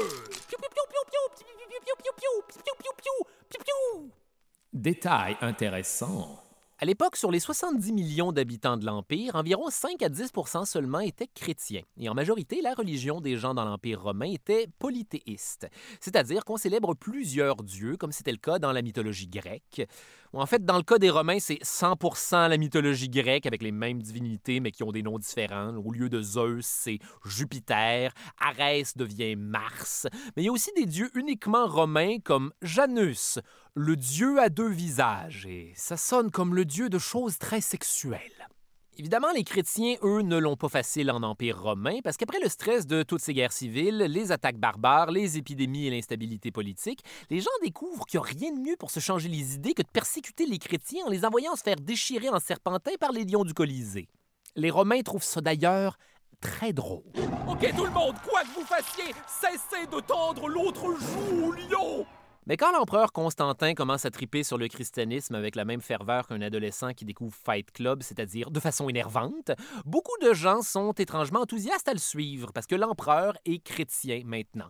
Détail 4.74 5.38
intéressant. 5.42 6.49
À 6.82 6.86
l'époque, 6.86 7.18
sur 7.18 7.30
les 7.30 7.42
70 7.42 7.92
millions 7.92 8.32
d'habitants 8.32 8.78
de 8.78 8.86
l'Empire, 8.86 9.36
environ 9.36 9.70
5 9.70 10.02
à 10.02 10.08
10 10.08 10.32
seulement 10.64 11.02
étaient 11.02 11.28
chrétiens. 11.28 11.82
Et 11.98 12.08
en 12.08 12.14
majorité, 12.14 12.62
la 12.62 12.74
religion 12.74 13.20
des 13.20 13.36
gens 13.36 13.54
dans 13.54 13.66
l'Empire 13.66 14.02
romain 14.02 14.32
était 14.32 14.68
polythéiste, 14.80 15.68
c'est-à-dire 16.00 16.46
qu'on 16.46 16.56
célèbre 16.56 16.94
plusieurs 16.94 17.58
dieux, 17.64 17.98
comme 17.98 18.14
c'était 18.14 18.32
le 18.32 18.38
cas 18.38 18.60
dans 18.60 18.72
la 18.72 18.82
mythologie 18.82 19.28
grecque. 19.28 19.86
En 20.32 20.46
fait, 20.46 20.64
dans 20.64 20.78
le 20.78 20.84
cas 20.84 21.00
des 21.00 21.10
Romains, 21.10 21.40
c'est 21.40 21.60
100% 21.64 22.50
la 22.50 22.58
mythologie 22.58 23.10
grecque 23.10 23.48
avec 23.48 23.64
les 23.64 23.72
mêmes 23.72 24.00
divinités, 24.00 24.60
mais 24.60 24.72
qui 24.72 24.84
ont 24.84 24.92
des 24.92 25.02
noms 25.02 25.18
différents. 25.18 25.76
Au 25.78 25.92
lieu 25.92 26.08
de 26.08 26.22
Zeus, 26.22 26.66
c'est 26.68 27.00
Jupiter, 27.26 28.14
Arès 28.40 28.96
devient 28.96 29.36
Mars. 29.36 30.06
Mais 30.36 30.44
il 30.44 30.46
y 30.46 30.50
a 30.50 30.52
aussi 30.52 30.72
des 30.76 30.86
dieux 30.86 31.10
uniquement 31.16 31.66
romains 31.66 32.20
comme 32.24 32.54
Janus, 32.62 33.40
le 33.74 33.96
dieu 33.96 34.40
à 34.40 34.50
deux 34.50 34.70
visages, 34.70 35.48
et 35.48 35.74
ça 35.76 35.98
sonne 35.98 36.30
comme 36.30 36.54
le 36.54 36.66
dieu 36.66 36.90
de 36.90 37.00
choses 37.00 37.40
très 37.40 37.62
sexuelles. 37.62 38.50
Évidemment, 39.00 39.32
les 39.34 39.46
chrétiens, 39.46 39.96
eux, 40.04 40.24
ne 40.24 40.36
l'ont 40.38 40.58
pas 40.58 40.68
facile 40.68 41.10
en 41.10 41.24
Empire 41.24 41.62
romain, 41.62 42.00
parce 42.04 42.18
qu'après 42.18 42.42
le 42.42 42.50
stress 42.50 42.86
de 42.86 43.02
toutes 43.02 43.22
ces 43.22 43.34
guerres 43.34 43.54
civiles, 43.54 43.96
les 43.96 44.34
attaques 44.34 44.58
barbares, 44.58 45.10
les 45.10 45.38
épidémies 45.38 45.88
et 45.88 45.90
l'instabilité 45.90 46.52
politique, 46.52 47.00
les 47.30 47.40
gens 47.40 47.50
découvrent 47.64 48.06
qu'il 48.06 48.20
n'y 48.20 48.26
a 48.26 48.30
rien 48.30 48.52
de 48.52 48.60
mieux 48.60 48.76
pour 48.78 48.92
se 48.92 49.00
changer 49.00 49.30
les 49.30 49.56
idées 49.56 49.74
que 49.74 49.84
de 49.84 49.88
persécuter 49.88 50.46
les 50.46 50.58
chrétiens 50.58 51.06
en 51.06 51.10
les 51.10 51.24
envoyant 51.24 51.56
se 51.56 51.64
faire 51.64 51.78
déchirer 51.78 52.28
en 52.28 52.42
serpentin 52.42 52.92
par 53.00 53.14
les 53.14 53.24
lions 53.24 53.46
du 53.46 53.54
Colisée. 53.54 54.10
Les 54.58 54.70
Romains 54.70 55.02
trouvent 55.02 55.24
ça 55.24 55.40
d'ailleurs 55.40 55.98
très 56.42 56.74
drôle. 56.74 57.06
Ok 57.48 57.74
tout 57.78 57.86
le 57.86 57.92
monde, 57.92 58.16
quoi 58.30 58.42
que 58.42 58.60
vous 58.60 58.66
fassiez, 58.66 59.14
cessez 59.26 59.88
de 59.88 60.02
tendre 60.02 60.50
l'autre 60.50 60.84
joue 61.00 61.46
au 61.46 61.52
lion 61.54 62.06
mais 62.46 62.58
quand 62.58 62.72
l'empereur 62.72 63.12
Constantin 63.12 63.74
commence 63.74 64.06
à 64.06 64.12
triper 64.12 64.44
sur 64.44 64.58
le 64.58 64.68
christianisme 64.68 65.36
avec 65.36 65.56
la 65.56 65.66
même 65.66 65.82
ferveur 65.82 66.28
qu'un 66.28 66.42
adolescent 66.42 66.94
qui 66.94 67.06
découvre 67.06 67.36
Fight 67.36 67.72
Club, 67.72 68.02
c'est-à-dire 68.02 68.52
de 68.52 68.60
façon 68.60 68.90
énervante, 68.90 69.52
beaucoup 69.86 70.18
de 70.22 70.34
gens 70.34 70.62
sont 70.62 70.94
étrangement 70.94 71.42
enthousiastes 71.42 71.88
à 71.88 71.94
le 71.94 72.00
suivre 72.00 72.52
parce 72.54 72.68
que 72.68 72.76
l'empereur 72.76 73.34
est 73.46 73.64
chrétien 73.64 74.22
maintenant. 74.26 74.70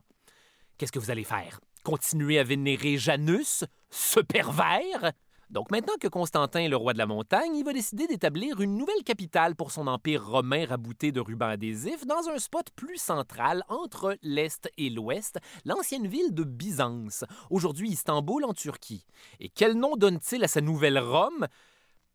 Qu'est-ce 0.77 0.91
que 0.91 0.99
vous 0.99 1.11
allez 1.11 1.23
faire? 1.23 1.59
Continuer 1.83 2.39
à 2.39 2.43
vénérer 2.43 2.97
Janus, 2.97 3.63
ce 3.89 4.19
pervers? 4.19 5.13
Donc 5.49 5.71
maintenant 5.71 5.95
que 5.99 6.07
Constantin 6.07 6.59
est 6.59 6.69
le 6.69 6.75
roi 6.75 6.93
de 6.93 6.99
la 6.99 7.07
montagne, 7.07 7.55
il 7.55 7.65
va 7.65 7.73
décider 7.73 8.05
d'établir 8.05 8.61
une 8.61 8.77
nouvelle 8.77 9.03
capitale 9.03 9.55
pour 9.55 9.71
son 9.71 9.87
empire 9.87 10.23
romain 10.23 10.65
rabouté 10.67 11.11
de 11.11 11.19
rubans 11.19 11.49
adhésifs 11.49 12.05
dans 12.05 12.29
un 12.29 12.37
spot 12.37 12.69
plus 12.75 12.97
central 12.97 13.63
entre 13.67 14.15
l'Est 14.21 14.69
et 14.77 14.91
l'Ouest, 14.91 15.39
l'ancienne 15.65 16.05
ville 16.05 16.35
de 16.35 16.43
Byzance, 16.43 17.25
aujourd'hui 17.49 17.89
Istanbul 17.89 18.45
en 18.45 18.53
Turquie. 18.53 19.05
Et 19.39 19.49
quel 19.49 19.73
nom 19.73 19.95
donne-t-il 19.95 20.43
à 20.43 20.47
sa 20.47 20.61
nouvelle 20.61 20.99
Rome? 20.99 21.47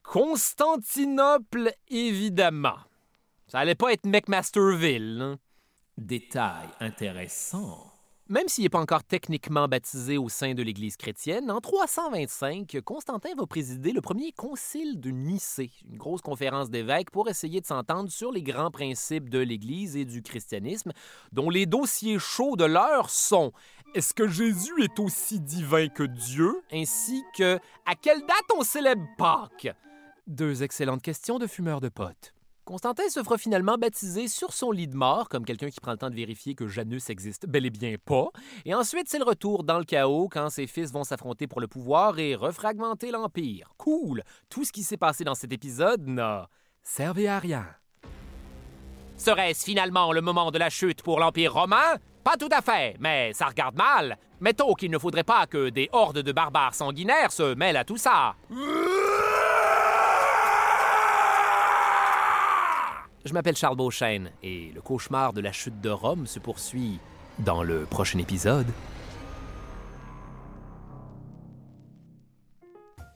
Constantinople, 0.04 1.72
évidemment. 1.88 2.78
Ça 3.48 3.58
allait 3.58 3.74
pas 3.74 3.92
être 3.92 4.06
McMasterville. 4.06 5.20
Hein? 5.20 5.38
Détail 5.96 6.68
intéressant. 6.78 7.93
Même 8.30 8.48
s'il 8.48 8.64
n'est 8.64 8.70
pas 8.70 8.80
encore 8.80 9.04
techniquement 9.04 9.68
baptisé 9.68 10.16
au 10.16 10.30
sein 10.30 10.54
de 10.54 10.62
l'Église 10.62 10.96
chrétienne, 10.96 11.50
en 11.50 11.60
325, 11.60 12.80
Constantin 12.82 13.28
va 13.36 13.44
présider 13.46 13.92
le 13.92 14.00
premier 14.00 14.32
concile 14.32 14.98
de 14.98 15.10
Nicée, 15.10 15.70
une 15.86 15.98
grosse 15.98 16.22
conférence 16.22 16.70
d'évêques 16.70 17.10
pour 17.10 17.28
essayer 17.28 17.60
de 17.60 17.66
s'entendre 17.66 18.10
sur 18.10 18.32
les 18.32 18.42
grands 18.42 18.70
principes 18.70 19.28
de 19.28 19.40
l'Église 19.40 19.94
et 19.94 20.06
du 20.06 20.22
christianisme, 20.22 20.92
dont 21.32 21.50
les 21.50 21.66
dossiers 21.66 22.18
chauds 22.18 22.56
de 22.56 22.64
l'heure 22.64 23.10
sont 23.10 23.52
est-ce 23.94 24.14
que 24.14 24.26
Jésus 24.26 24.82
est 24.82 24.98
aussi 24.98 25.38
divin 25.38 25.88
que 25.88 26.04
Dieu, 26.04 26.62
ainsi 26.72 27.22
que 27.36 27.58
à 27.84 27.94
quelle 27.94 28.20
date 28.20 28.56
on 28.56 28.62
célèbre 28.62 29.06
Pâques 29.18 29.68
Deux 30.26 30.62
excellentes 30.62 31.02
questions 31.02 31.38
de 31.38 31.46
fumeurs 31.46 31.82
de 31.82 31.90
potes. 31.90 32.32
Constantin 32.64 33.10
se 33.10 33.22
fera 33.22 33.36
finalement 33.36 33.76
baptiser 33.76 34.26
sur 34.26 34.54
son 34.54 34.70
lit 34.70 34.88
de 34.88 34.96
mort, 34.96 35.28
comme 35.28 35.44
quelqu'un 35.44 35.68
qui 35.68 35.80
prend 35.80 35.92
le 35.92 35.98
temps 35.98 36.08
de 36.08 36.14
vérifier 36.14 36.54
que 36.54 36.66
Janus 36.66 37.10
existe 37.10 37.46
bel 37.46 37.66
et 37.66 37.70
bien 37.70 37.96
pas. 38.02 38.28
Et 38.64 38.74
ensuite, 38.74 39.06
c'est 39.08 39.18
le 39.18 39.24
retour 39.24 39.64
dans 39.64 39.76
le 39.76 39.84
chaos 39.84 40.28
quand 40.30 40.48
ses 40.48 40.66
fils 40.66 40.90
vont 40.90 41.04
s'affronter 41.04 41.46
pour 41.46 41.60
le 41.60 41.68
pouvoir 41.68 42.18
et 42.18 42.34
refragmenter 42.34 43.10
l'Empire. 43.10 43.74
Cool! 43.76 44.22
Tout 44.48 44.64
ce 44.64 44.72
qui 44.72 44.82
s'est 44.82 44.96
passé 44.96 45.24
dans 45.24 45.34
cet 45.34 45.52
épisode 45.52 46.06
n'a 46.06 46.48
servi 46.82 47.26
à 47.26 47.38
rien. 47.38 47.66
Serait-ce 49.18 49.64
finalement 49.64 50.12
le 50.12 50.22
moment 50.22 50.50
de 50.50 50.58
la 50.58 50.70
chute 50.70 51.02
pour 51.02 51.20
l'Empire 51.20 51.52
romain? 51.52 51.98
Pas 52.24 52.38
tout 52.38 52.48
à 52.50 52.62
fait, 52.62 52.96
mais 52.98 53.34
ça 53.34 53.46
regarde 53.46 53.76
mal. 53.76 54.16
Mettons 54.40 54.72
qu'il 54.72 54.90
ne 54.90 54.98
faudrait 54.98 55.22
pas 55.22 55.46
que 55.46 55.68
des 55.68 55.90
hordes 55.92 56.20
de 56.20 56.32
barbares 56.32 56.74
sanguinaires 56.74 57.30
se 57.30 57.54
mêlent 57.54 57.76
à 57.76 57.84
tout 57.84 57.98
ça. 57.98 58.34
Je 63.24 63.32
m'appelle 63.32 63.56
Charles 63.56 63.76
Beauchesne 63.76 64.30
et 64.42 64.70
le 64.74 64.82
cauchemar 64.82 65.32
de 65.32 65.40
la 65.40 65.50
chute 65.50 65.80
de 65.80 65.88
Rome 65.88 66.26
se 66.26 66.38
poursuit 66.38 66.98
dans 67.38 67.62
le 67.62 67.86
prochain 67.86 68.18
épisode. 68.18 68.66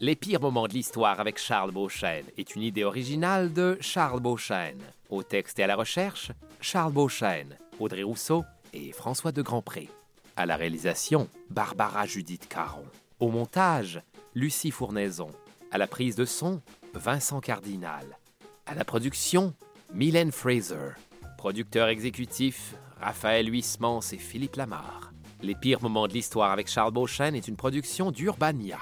Les 0.01 0.17
pires 0.17 0.41
moments 0.41 0.67
de 0.67 0.73
l'histoire 0.73 1.21
avec 1.21 1.39
Charles 1.39 1.73
Beauchesne 1.73 2.25
est 2.39 2.55
une 2.55 2.63
idée 2.63 2.85
originale 2.85 3.53
de 3.53 3.77
Charles 3.83 4.21
Beauchesne. 4.21 4.81
Au 5.11 5.23
texte 5.23 5.59
et 5.59 5.65
à 5.65 5.67
la 5.67 5.77
recherche, 5.77 6.33
Charles 6.63 6.93
Beauchesne, 6.93 7.57
Audrey 7.79 8.03
Rousseau 8.03 8.45
et 8.73 8.93
François 8.93 9.33
de 9.33 9.43
Grandpré. 9.43 9.91
À 10.37 10.47
la 10.47 10.57
réalisation, 10.57 11.29
Barbara 11.51 12.07
Judith 12.07 12.49
Caron. 12.49 12.87
Au 13.21 13.29
montage, 13.29 14.01
Lucie 14.35 14.71
Fournaison. 14.71 15.31
À 15.71 15.77
la 15.77 15.87
prise 15.87 16.17
de 16.17 16.25
son, 16.25 16.63
Vincent 16.95 17.41
Cardinal. 17.41 18.17
À 18.65 18.75
la 18.75 18.85
production, 18.85 19.53
Mylène 19.93 20.33
Fraser. 20.33 20.95
Producteur 21.39 21.89
exécutif, 21.89 22.75
Raphaël 23.01 23.51
Huismans 23.51 24.01
et 24.13 24.19
Philippe 24.19 24.57
Lamar. 24.57 25.13
Les 25.41 25.55
pires 25.55 25.83
moments 25.83 26.07
de 26.07 26.13
l'histoire 26.13 26.53
avec 26.53 26.69
Charles 26.69 26.93
Beauchesne 26.93 27.35
est 27.35 27.49
une 27.49 27.57
production 27.57 28.11
d'Urbania. 28.11 28.79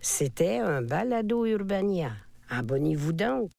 C'était 0.00 0.58
un 0.58 0.80
balado 0.80 1.44
Urbania. 1.44 2.12
Abonnez-vous 2.48 3.12
donc. 3.12 3.50